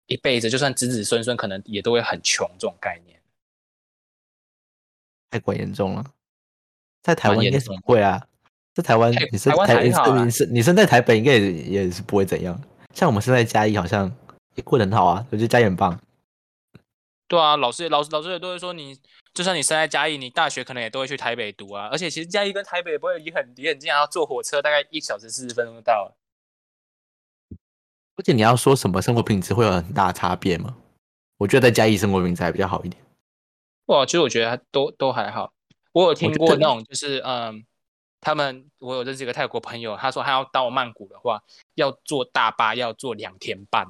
[0.06, 2.50] 一辈子，就算子子孙孙，可能也都会很穷。
[2.58, 3.20] 这种概念
[5.30, 6.02] 太过严重了。
[7.02, 8.26] 在台湾应该不会啊，
[8.72, 9.84] 在台湾你是台
[10.24, 12.58] 你是你生在台北，应该也也是不会怎样。
[12.94, 14.10] 像我们生在嘉义，好像
[14.58, 15.24] 也过得很好啊。
[15.30, 15.98] 我觉得嘉义很棒。
[17.28, 18.98] 对啊，老师老师老师也都会说，你
[19.32, 21.88] 就算你生在嘉义，你大学可能也都会去台北读啊。
[21.92, 26.18] 而且其实嘉义跟台北不会离很离很近，要坐火车大概一小时四十分钟就到了。
[28.16, 30.76] 而且你要说什么生活品质会有很大差别吗？
[31.36, 33.00] 我觉得在嘉义生活品质还比较好一点。
[33.86, 35.52] 哇，其实我觉得都都还好。
[35.92, 37.64] 我有听过那种，就是嗯，
[38.20, 41.42] 他们我有认识一个泰国朋友，他说他要到曼谷的话，
[41.74, 43.86] 要坐大巴要坐两天半，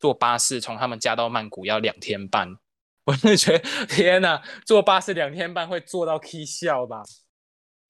[0.00, 2.56] 坐巴士从他们家到曼谷要两天半。
[3.04, 7.02] 我真的觉得天哪，坐巴士两天半会坐到 K 笑吧？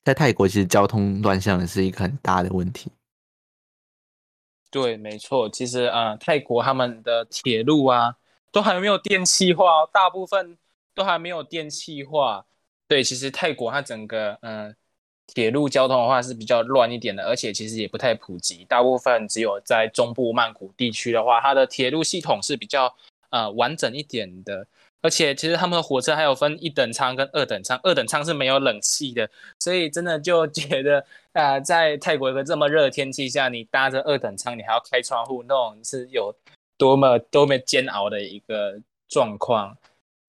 [0.02, 2.90] 在泰国其实交通乱象是一个很大的问题。
[4.70, 8.16] 对，没错，其实啊，泰国他们的铁路啊，
[8.52, 10.56] 都还没有电气化，大部分
[10.94, 12.46] 都还没有电气化。
[12.86, 14.74] 对，其实泰国它整个嗯，
[15.34, 22.94] 铁路交通的话是比较乱一点的，而且其实也不太普及，大部分只有在中部曼谷地区的话，它的铁路系统是比较
[23.30, 24.66] 呃完整一点的。
[25.02, 36.34] 而且其实他们的火车还有分一等舱跟二等舱，二等舱是没有冷气的，所以真的就觉得啊， 在泰国一个这么热的天气下，你搭着二等舱，你还要开窗户，那种是有
[36.76, 39.74] 多么多么煎熬的一个状况。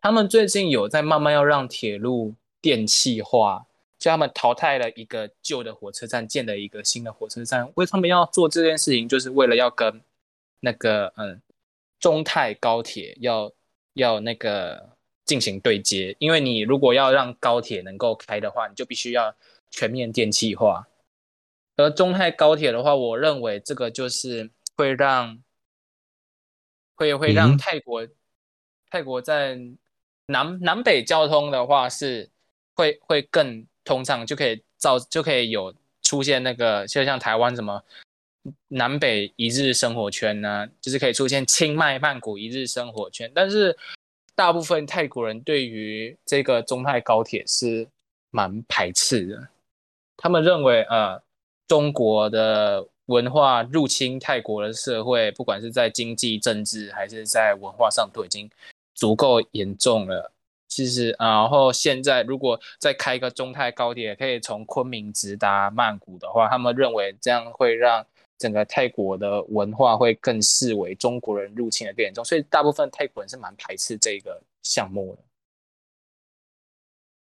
[0.02, 3.66] 他们最近有在慢慢要让铁路电气化，
[4.02, 7.72] 就他们淘汰了一个旧的火车站，建了一个新的火车站。
[7.76, 10.02] 为他们要做这件事情，就是为了要跟
[10.60, 11.42] 那个嗯
[12.00, 13.50] 中泰高铁要。
[13.96, 19.36] 要那个进行对接，因为你如果要让高铁能够开的话，你就必须要
[19.70, 20.88] 全面电气化。
[21.76, 25.44] 而中泰高铁的话，我认为这个就是会让
[26.96, 28.08] 会会让泰国
[28.90, 29.60] 泰国在
[30.28, 32.30] 南南北交通的话是
[32.74, 37.84] 会会更通畅，就可以造就可以有出现那个就像台湾什么。
[38.70, 43.78] 南北一日生活圈呢，就是可以出现清迈曼谷一日生活圈，但是
[44.34, 47.88] 大部分泰国人对于这个中泰高铁是
[48.32, 49.48] 蛮排斥的，
[50.18, 51.22] 他们认为呃
[51.68, 58.50] 中国的文化入侵泰国的社会，不管是在经济、政治还是在文化上，都已经
[58.96, 60.32] 足够严重了。
[60.72, 68.08] 其实，然后现在如果再开一个中泰高铁，可以从昆明直达曼谷的话，他们认为这样会让
[68.38, 75.22] 整个泰国的文化会更视为中国人入侵的更严重，所以大部分泰国人是蛮排斥这个项目的。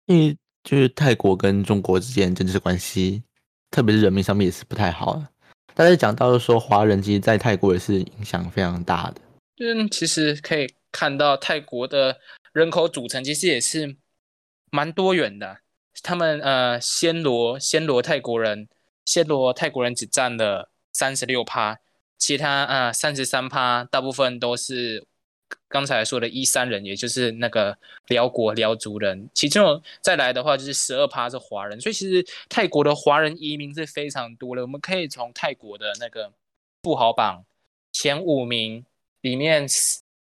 [0.05, 3.23] 因为就是泰国跟中国之间政治关系，
[3.71, 5.27] 特别是人民上面也是不太好的。
[5.75, 9.21] 但是讲到说华人，其实在泰国也是影响非常大的。
[9.59, 12.19] 嗯，其实可以看到泰国的
[12.53, 13.97] 人口组成其实也是
[14.71, 15.59] 蛮多元的。
[16.03, 18.69] 他们呃，暹罗暹罗泰国人，
[19.07, 21.79] 暹罗泰国人只占了三十六趴，
[22.19, 25.07] 其他呃三十三趴大部分都是。
[25.69, 27.77] 刚才说的一三人，也就是那个
[28.09, 34.63] 辽国辽族人，其中再来的话就是十二趴是华人，所以其实泰国的华人移民是非常多的。
[34.63, 36.33] 我们可以从泰国的那个
[36.83, 37.45] 富豪榜
[37.91, 38.85] 前五名
[39.21, 39.67] 里面，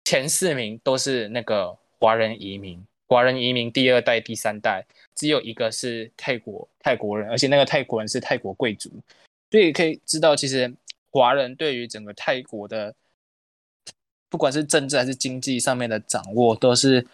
[0.04, 4.84] 前四名都是那个华人移民，华人移民第二代、第三代，
[5.14, 8.90] 只有一个是泰国泰国人，而且那个泰国人是泰国贵族，
[9.52, 10.74] 所以可以知道，其实
[11.12, 12.92] 华人对于整个泰国的。
[14.28, 17.06] 不管是政治还是经济上面的掌握，都是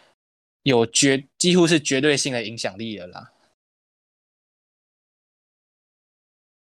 [0.63, 3.33] 有绝几乎是绝对性的影响力的啦。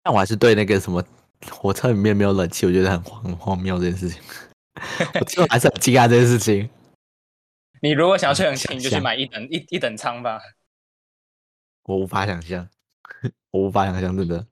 [0.04, 1.04] 但我还是对那个什么
[1.50, 4.22] 火车里面没有冷气，我觉得很荒荒谬这件事情。
[5.20, 6.70] 我最后还是很惊讶这件事情。
[7.86, 10.42] 你如果想要吹冷气，你就去买一等一一等舱吧。
[11.84, 12.68] 我无法想象，
[13.52, 14.48] 我无法想象，真的。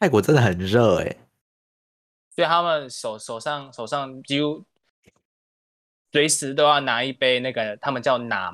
[0.00, 1.16] 泰国真的很热哎。
[2.34, 4.64] 所以他们手手上手上几乎
[6.10, 8.52] 随时都要拿一杯那个，他们叫南，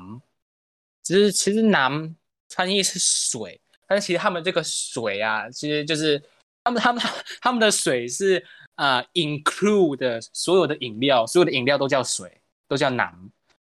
[1.01, 2.15] 其实其实南
[2.49, 6.23] 翻译是水，但是其实他们这个水啊，其实就是
[6.63, 7.03] 他们他们
[7.41, 8.45] 他们的水是
[8.79, 13.13] 啊，include 的所有的饮料，所有的饮料都叫水，都叫南，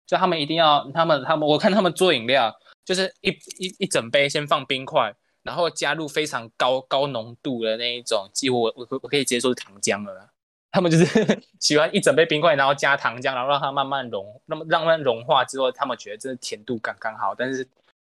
[0.07, 5.15] 所以他们一定要他们他们我看他们做饮料，就是一一一整杯先放冰块。
[5.43, 10.29] 然后加入非常高高浓度的那一种，几乎我我我可以接说是糖浆了。
[10.73, 11.07] 他们就是
[11.63, 17.33] 喜欢一整杯冰块，然后加糖浆，然后让它慢慢融，那么让它融化之后，他们觉得这甜度刚刚好。
[17.33, 17.65] 但是，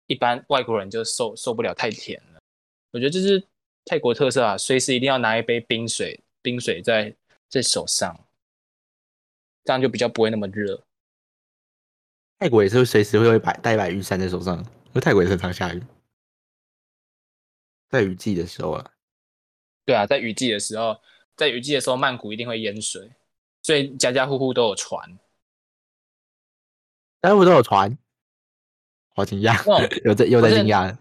[0.07, 2.41] 一般外国人就受受不了太甜了。
[2.93, 3.45] 我觉得这是
[3.85, 7.17] 泰国特色啊，随时一定要拿一杯冰水，冰水在
[7.49, 8.15] 在手上，
[9.65, 10.85] 这样就比较不会那么热。
[12.39, 15.83] 泰国也是随时会会摆带一把雨伞在手上，因为泰国也是常下雨。
[17.89, 18.93] 在雨季的时候啊，
[19.87, 21.01] 对啊，在雨季的时候，
[21.35, 23.11] 在雨季的时候，曼谷一定会淹水，
[23.63, 25.19] 所以家家户户都有船，
[27.23, 27.97] 家家户户都有船，
[29.15, 29.57] 好惊讶，
[30.05, 30.95] 有在有在惊讶，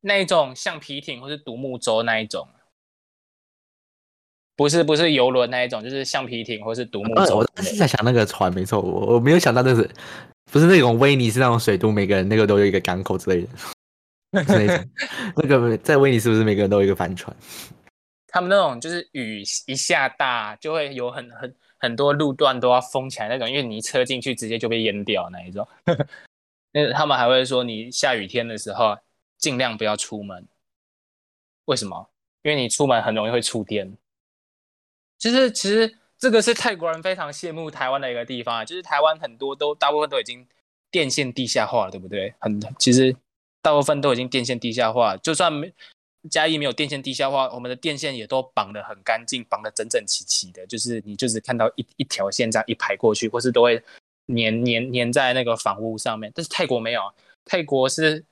[0.00, 2.46] 那一种橡皮艇或是独木舟那一种，
[4.56, 7.38] 不是不是游轮那一种，就是橡皮艇或是独木舟。
[7.38, 9.88] 我是在想那个船，没错，我我没有想到那是
[10.52, 13.48] 不是那种威尼斯那种水都每个人那个都有一个港口之类的。
[15.36, 17.34] 那个在威尼斯不是每个人都有一个帆船？
[18.28, 25.66] 他们那种就是雨一下大，就会有很很很多路段都要封起来那种，因为你一车进去直接就被淹掉那一种。
[26.72, 28.96] 那他们还会说，你下雨天的时候
[29.38, 30.46] 尽量不要出门。
[31.66, 32.10] 为什么？
[32.42, 33.96] 因为你出门很容易会触电。
[35.24, 40.46] 其实，其实这个是泰国人非常羡慕台湾的一个地方啊，就是台湾很多都大部分都已经
[40.90, 42.34] 电线地下化了，对不对？
[42.40, 43.16] 很其实。
[43.62, 45.72] 大部分都已经电线地下化，就算没
[46.28, 50.66] 嘉义没有电线地下化，我们的电线也都绑得很干净，绑得整整齐齐的。
[50.66, 53.82] 就是你就是看到一一条线这样一排过去，或是都会
[54.26, 56.30] 粘粘粘在那个房屋上面。
[56.34, 57.00] 但是泰国没有，
[57.46, 58.22] 泰国是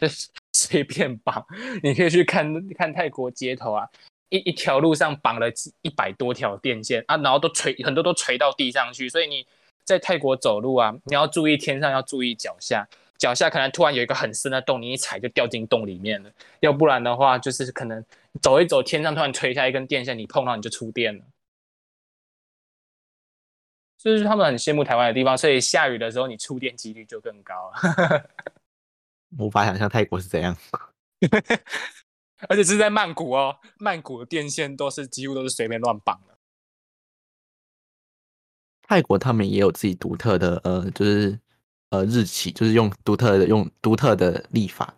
[0.56, 1.46] 随便绑。
[1.82, 3.86] 你可以去看看泰国街头啊，
[4.28, 5.46] 一一条路上绑了
[5.82, 9.08] 一百多条电线啊，然后都垂很多都垂到地上去。
[9.08, 9.46] 所以你
[9.84, 12.88] 在泰国走路啊，你要注意天上，要注意脚下。
[13.16, 16.30] 脚下可能突然有一个很深的洞，你一踩就掉进洞里面了。
[16.60, 18.04] 要不然的话，就是可能
[18.40, 21.24] 走一走，天上突然垂下一根电线，你碰到你就触电了。
[24.00, 27.72] 这是他们很羡慕台湾的地方，所以下雨的时候你触电几率就更高。
[29.36, 30.56] 无法想象泰国是怎样，
[32.48, 36.38] 而且是在曼谷哦，曼谷的电线都是几乎都是随便乱绑的。
[38.82, 41.38] 泰国他们也有自己独特的，呃，就是。
[41.90, 44.94] 呃，日期就是用独特的用独特的历法。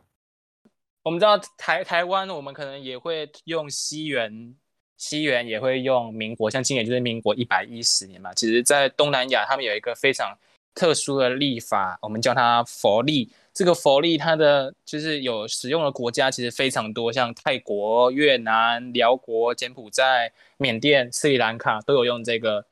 [1.04, 4.56] 我们知道台台湾，我们可能也会用西元，
[4.96, 8.34] 西元也会用民国，像今年就是民国一百一十年嘛。
[8.34, 10.36] 其实，在东南亚，他们有一个非常
[10.74, 13.30] 特殊的历法，我们叫它佛历。
[13.52, 22.64] 这个佛历它的就是有使用的国家其实非常多，像泰国、越南、辽国、柬埔寨、缅甸、斯里兰卡都有用这个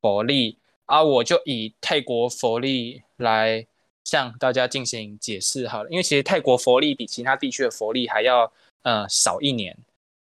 [0.00, 0.58] 佛历。
[0.86, 3.66] 啊，我就以泰国佛历来
[4.04, 8.52] 向大家进行解释好了，因为其实泰国佛历比其他地区的佛历还要
[8.82, 9.78] 呃少一年。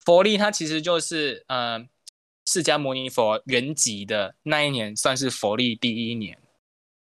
[0.06, 1.84] 佛历它其实就是呃
[2.46, 6.38] 释迦牟尼佛圆寂的那一年算是佛历第一年。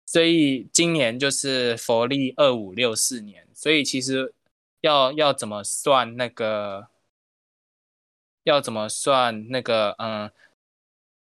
[0.07, 4.33] 所以今年就是佛历二五六四年，所以其实
[4.81, 6.87] 要要怎么算那个，
[8.45, 10.31] 要怎么算那个，嗯，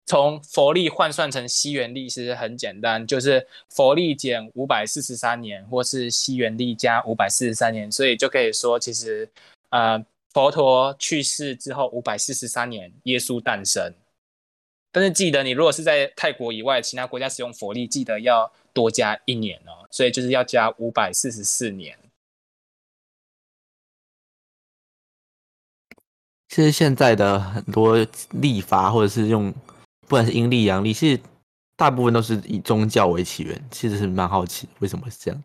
[0.05, 9.29] 从佛历换算成西元历其实很简单，就是佛历减五百四十三年，或是西元历加五百四十三年，所以就可以说，其实
[9.69, 10.03] 呃，
[10.33, 13.93] 佛陀去世之后五百四十三年，耶稣诞生。
[14.93, 21.97] 但是记得，你如果是在泰国以外其他国家使用佛历，记得要多加一年哦，所以就是要加五百四十四年。
[26.49, 27.95] 其实现在的很多
[28.31, 29.51] 历法，或者是用
[30.01, 31.21] 不管是阴历阳历，其实
[31.77, 33.67] 大部分都是以宗教为起源。
[33.71, 35.43] 其实是蛮好奇为什么是这样。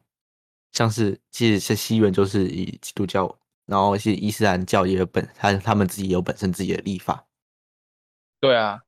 [0.72, 7.24] 像是其实是西元就是以基督教，然后是伊斯兰教也有本，他他们自己有本身自己的历法。
[8.40, 8.82] 对啊。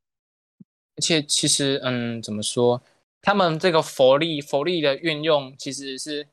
[0.97, 2.83] 而且其实，嗯，怎么说？
[3.21, 6.29] 他们这个佛力佛力的运用，其实是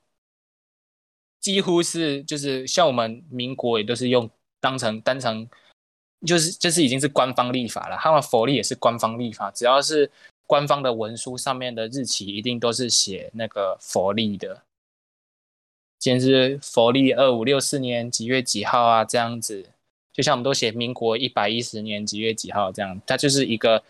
[1.42, 4.30] 几乎是就是像我们民国也都是用
[4.62, 5.50] 当成当成，
[6.26, 7.98] 就是就是已经是官方立法了。
[7.98, 10.10] 他们佛力也是官方立法，只要是
[10.46, 14.62] 官方的文书上面的日期，一定都是写那个佛力的。
[15.98, 19.04] 今天是佛历二五六四年几月几号啊？
[19.04, 19.66] 这样子，
[20.14, 23.84] 就像我们都写民国一百一十年几月几号这样，它就是一个。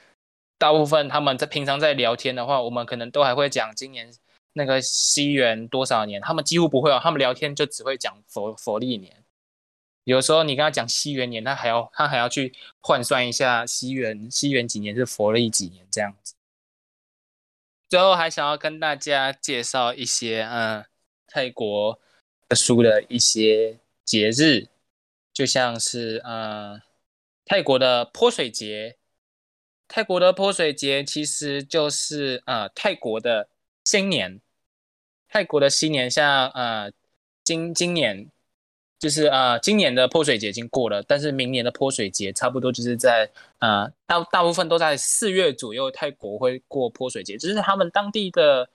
[0.57, 4.09] 大部分他们在平常在聊天的话，我们可能都还会讲今年
[4.53, 6.99] 那个西元多少年，他们几乎不会哦。
[7.03, 9.23] 他们聊天就只会讲佛佛历年。
[10.05, 16.35] 有时候你跟他讲西元年，他还要他还要去换算一下西元西元几年是佛历几年这样子。
[17.89, 20.85] 最后还想要跟大家介绍一些嗯
[21.27, 21.99] 泰国
[22.47, 24.67] 特殊的一些节日，
[25.33, 26.81] 就像是嗯
[27.43, 28.97] 泰国的泼水节。
[29.87, 33.47] 泰国的泼水节其实就是呃泰国的
[33.83, 34.41] 新年，
[35.29, 36.91] 泰国的新年像呃
[37.43, 38.27] 今今年
[38.99, 43.29] 就是呃今年的泼水节已经过了，但是明年的泼水节差不多就是在
[43.59, 48.67] 呃大大部分都在四月左右，泰国会过泼水节，就是他们当地的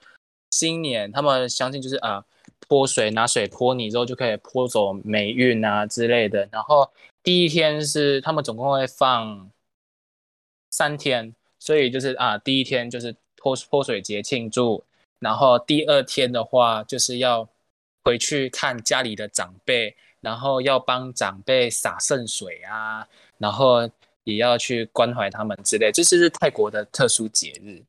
[0.51, 2.23] 新年，他们相信就是啊
[2.69, 6.89] 泼水拿水泼你之后就可以泼走霉运啊之类的，然后
[7.21, 9.51] 第一天是他们总共会放。
[10.71, 14.83] 三天，所以就是啊，第一天就是泼泼水节庆祝，
[15.19, 17.47] 然后第二天的话就是要
[18.03, 23.05] 回去看家里的长辈，然后要帮长辈洒圣水啊，
[23.37, 23.89] 然后
[24.23, 27.83] 也要去关怀他们之类，这是泰国的特殊节日。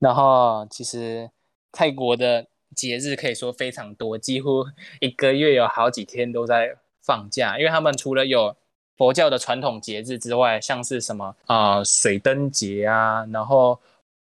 [0.00, 1.30] 然后其实
[1.70, 4.66] 泰国的节日可以说非常多，几乎
[5.00, 8.56] 一个月有好几天都在放假，因为他们除了有。
[8.96, 13.78] 佛教的传统节日之外，像是什么啊水灯节啊，然后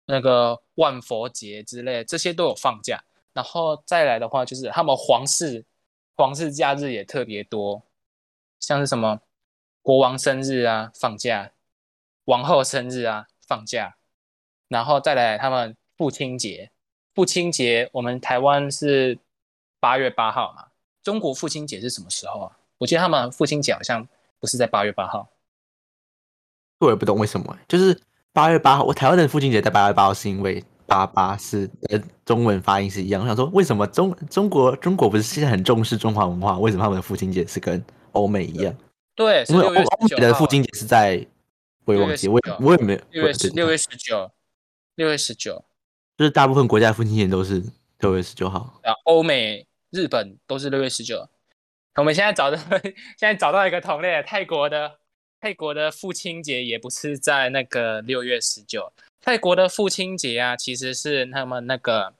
[0.07, 3.03] 那个万佛节之类，这些都有放假。
[3.33, 5.65] 然后再来的话，就是他们皇室
[6.17, 7.83] 皇室假日也特别多，
[8.59, 9.21] 像是什么
[9.83, 11.53] 国王生日啊放假，
[12.25, 13.95] 王后生日啊放假。
[14.69, 16.71] 然后再来他们父亲节，
[17.15, 19.17] 父亲节我们台湾是
[19.79, 20.67] 八月八号嘛，
[21.05, 22.59] 中国父亲节是什么时候啊？
[22.79, 24.05] 我记得他们父亲节好像。
[24.41, 25.29] 不是在八月八号，
[26.81, 27.99] 我也不懂为什么，就是
[28.33, 28.85] 八月八号。
[28.85, 33.23] 我台湾的父亲节在八月八号，是因为八八是呃中文发音是一样。
[33.23, 36.59] 我想说，为什么中中国中国不是现在很重视中华文化？
[36.59, 37.83] 为什么他们的父亲节是跟
[38.13, 38.77] 欧美一样？
[39.15, 41.27] 对，因为欧欧美的父亲节是在
[41.87, 44.31] 我也忘记，我我也没有六月十六月十九，
[44.97, 45.65] 六月十九，
[46.19, 47.65] 就是大部分国家父亲节都是
[48.01, 48.93] 六月十九号啊。
[49.05, 51.27] 欧美、日本都是六月十九。
[51.97, 52.59] 我们现在找的，
[53.17, 54.99] 现在找到一个同类，泰国的
[55.41, 62.15] 泰国的父亲节也不是在那个六月十九，泰国的父亲节啊，其实是他们那个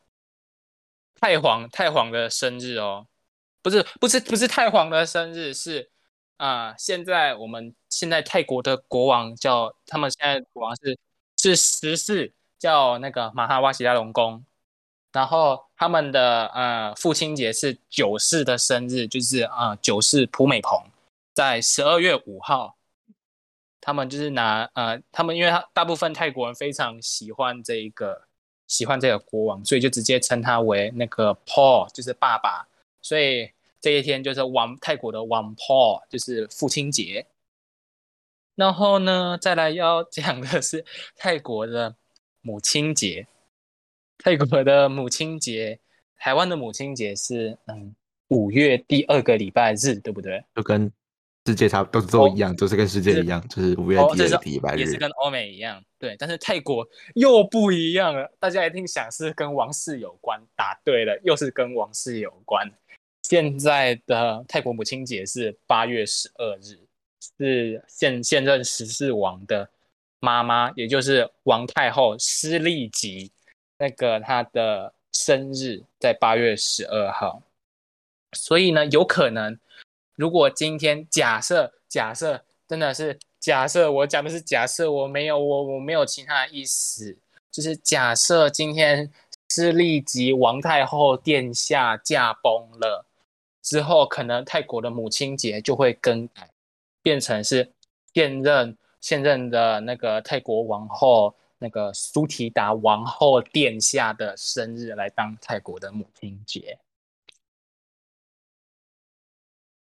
[1.21, 3.07] 太皇太皇的生日哦，
[3.63, 5.91] 不是不是不是太皇的生日，是
[6.39, 10.99] 啊，现在我们现在泰国的国王叫他们现在国王是
[11.37, 14.43] 是十四，叫那个马哈瓦西拉隆功。
[15.17, 20.79] 然后他们的呃父亲节是九世的生日，就是啊九世普美蓬，
[21.33, 22.77] 在十二月五号，
[23.81, 28.25] 他们就是拿呃他们因为他大部分泰国人非常喜欢这一个
[28.67, 32.69] 喜欢这个国王，所以就直接称他为那个 Paul，就是爸爸。
[33.01, 33.51] 所以
[33.81, 37.27] 这一天就是王泰国的王 Paul，就是父亲节。
[38.55, 40.85] 然后呢，再来要讲的是
[41.17, 41.97] 泰国的
[42.43, 43.27] 母亲节。
[44.19, 45.79] 泰国的母亲节，
[46.17, 47.95] 台湾的母亲节是嗯
[48.29, 50.43] 五月第二个礼拜日，对不对？
[50.55, 50.91] 就跟
[51.47, 55.81] 世界差都都一样，都是跟世界一样，就是五月第二个礼拜日，也是跟欧美一样。
[55.99, 58.29] 对，但是泰国又不一样了。
[58.41, 62.69] 大家一定想是跟王室有关，答对了，又是跟王室有关。
[63.23, 66.79] 现在的泰国母亲节是八月十二日，
[67.39, 69.69] 是现现任十四王的
[70.19, 73.31] 妈妈，也就是王太后施利吉。
[73.79, 77.43] 那个他的生日在八月十二号，
[78.33, 79.59] 所以呢，有可能，
[80.15, 87.17] 如果今天假设假设真的是假设，我讲的是假设，我没有我我没有其他的意思，
[87.51, 89.11] 就是假设今天
[89.51, 93.05] 是立即王太后殿下驾崩了
[93.63, 96.49] 之后，可能泰国的母亲节就会更改，
[97.03, 97.71] 变成是
[98.15, 101.35] 现任现任的那个泰国王后。
[101.59, 106.79] 那个苏提达王后殿下的生日来当泰国的母亲节，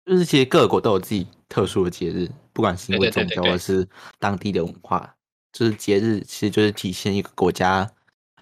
[0.05, 5.17] 就是其实各国都有自己特殊的节日，不管是因为宗教或是当地的文化，
[5.53, 7.91] 就是节日其实就是体现一个国家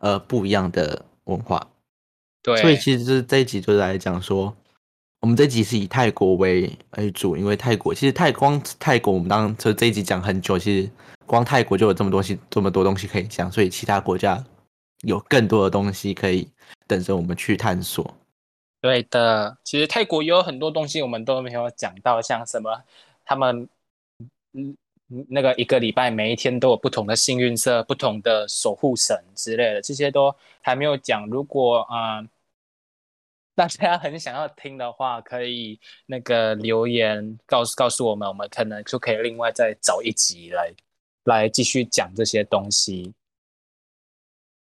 [0.00, 1.70] 呃不一样的文化。
[2.42, 4.56] 对，所以其实是这一集就是来讲说。
[5.20, 10.90] 我们这集是以泰国为为主，因为泰国其实泰光泰国，我们当就这一集讲很久，其实
[11.26, 14.42] 光泰国就有这么多西这么多东西可以讲，所以其他国家
[15.02, 16.48] 有更多的东西可以
[16.86, 18.14] 等着我们去探索。
[18.80, 22.82] 对的，其实泰国也有很多东西我们都没有讲到，像什么
[23.26, 23.68] 他们
[24.54, 24.74] 嗯
[25.28, 31.26] 那个一个礼拜每一天都有不同的幸运色、不同的守护神之类的，这些都还没有讲。
[31.26, 32.24] 如果啊。
[33.60, 40.72] 大家很想要听的话，可以那个留言告诉告诉我们，我们可能就可以另外再找一集来
[41.24, 43.12] 来继续讲这些东西。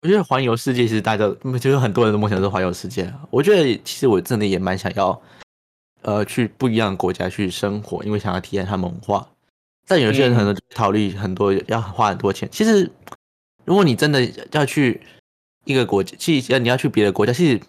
[0.04, 1.28] 我觉得环游世界其实大家
[1.60, 3.12] 就是很多人的梦想是环游世界。
[3.32, 5.20] 我觉得其实我真的也蛮想要，
[6.04, 9.28] 呃，去不一样的国家去生活，因为想要体验他们文化。
[9.88, 12.48] 但有些人可能考虑很多要花很多钱。
[12.52, 12.92] 其实
[13.64, 15.02] 如果你真的要去
[15.64, 17.60] 一个国家，其实你要去别的国家，其实。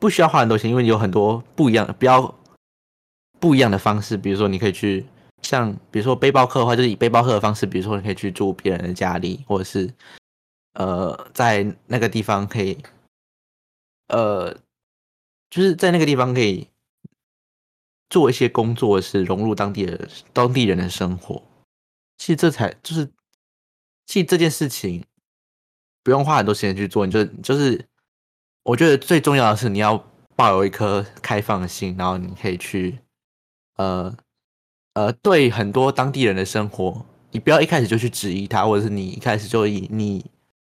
[0.00, 2.34] 不需要花很多钱，因为有很多不一样、比较
[3.38, 4.16] 不一样的方式。
[4.16, 5.06] 比如说，你可以去
[5.42, 9.92] 像，比如说背包客的话，就是以背包客的方式，比如说你可以去住别人的家里，或者是
[10.72, 12.78] 呃，在那个地方可以，
[14.08, 14.54] 呃，
[15.50, 16.66] 就是在那个地方可以
[18.08, 21.42] 做一些工作，是融入当地的当地人的生活。
[22.16, 23.12] 其实这才就是，
[24.06, 25.04] 其实这件事情
[26.02, 27.86] 不用花很多时间去做，你就就是。
[28.70, 29.98] 我觉得最重要的是你要
[30.36, 33.00] 抱有一颗开放的心，然后你可以去，
[33.78, 34.16] 呃
[34.94, 40.24] 呃，对很多当地人的生活，你不要一开始就去质疑他，或者是你一开始就以你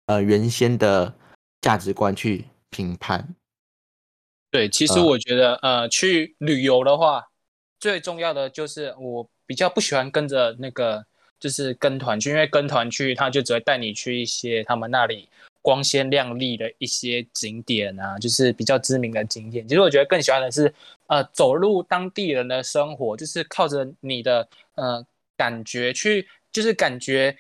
[0.07, 1.15] 呃原先的
[1.61, 3.35] 价值观去评判。
[4.51, 7.29] 对，其实我觉得呃，去旅游的话，
[7.79, 11.05] 最重要的就是我比较不喜欢跟着那个
[11.39, 15.29] 就是跟团去，因为跟团去他就只会带你去一些他们那里。
[15.63, 19.67] 光鲜亮丽的一些景点啊，就是比较知名的景点。
[19.69, 20.73] 其实我觉得更喜欢的是，
[21.07, 25.05] 呃，走入当地人的生活，就是靠着你的呃
[25.37, 27.37] 感觉去，就是感觉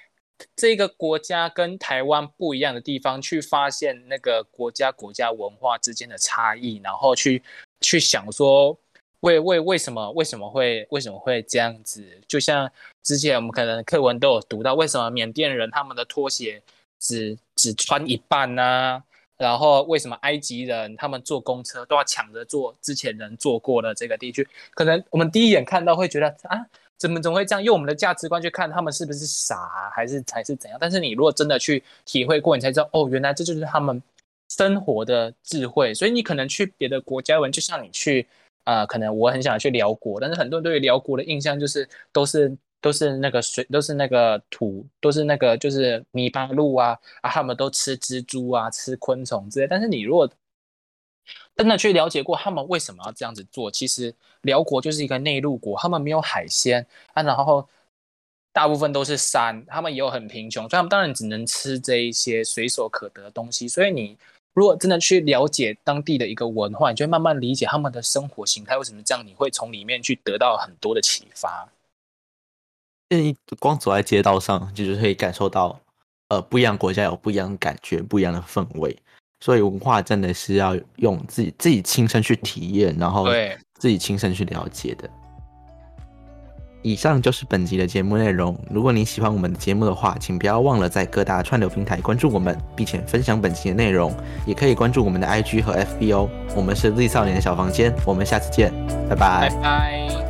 [0.55, 7.43] 这个国家跟台湾不一样的地方，去发现那个国家国家文化之间的差异，然后去
[7.81, 8.79] 去想说，
[9.21, 12.21] 为为为什么为什么会为什么会这样子？
[12.29, 12.71] 就像
[13.03, 16.63] 之前我们可能课文都有读到，为什么缅甸人他们的拖鞋。
[17.03, 19.03] 只只穿一半呢，
[19.37, 24.49] 然后为什么埃及人他们坐公车都要抢着坐之前人坐过的这个地区？
[24.73, 26.65] 可能我们第一眼看到会觉得啊，
[26.97, 27.63] 怎么怎么会这样？
[27.63, 30.79] 用我们的价值观去看他们是不是傻，还是还是怎样？
[30.81, 34.03] 但是你如果真的去体会过，你才知道哦，原来这就是他们
[34.49, 35.93] 生活的智慧。
[35.93, 38.27] 所以你可能去别的国家玩，就像你去
[38.65, 42.57] 啊，可能我很想去辽国，但是很多人对于辽国的印象就是都是。
[42.81, 47.31] 都是那个水，都是那个土，都是那个就是泥巴路啊啊！
[47.31, 49.67] 他们都吃蜘蛛啊，吃昆虫之类。
[49.67, 50.29] 但是你如果
[51.57, 57.69] 真的去了解过他们为什么要这样子做，其实辽国就是一个内陆国，他们没有海鲜啊，然后
[58.53, 63.69] 大部分都是山，他们也有很贫穷，所以他们当然只能吃这一些随手可得的东西。
[63.69, 64.17] 所以你
[64.55, 71.69] 如果真的去了解当地的一个文化，你就慢慢理解他们的生活形态为什么这样，你会从里面去得到很多的启发。
[73.19, 75.79] 你光走在街道上，就是可以感受到，
[76.29, 78.97] 呃，不一样国家有不一样的感觉，不一样的氛围。
[79.41, 85.09] 所以文化真的是要用自己自己亲身去体验，然后对，自己亲身去了解的。
[86.83, 88.59] 以上就是本集的节目内容。
[88.71, 94.15] 如果你喜欢我们的节目的话，请不要忘了在各大串流平台关注我们，并且分享本集的内容。
[94.47, 96.29] 也可以关注我们的 IG 和 FB 哦。
[96.57, 98.73] 我们是 Z 少年的小房间，我们下次见，
[99.09, 100.30] 拜拜拜拜。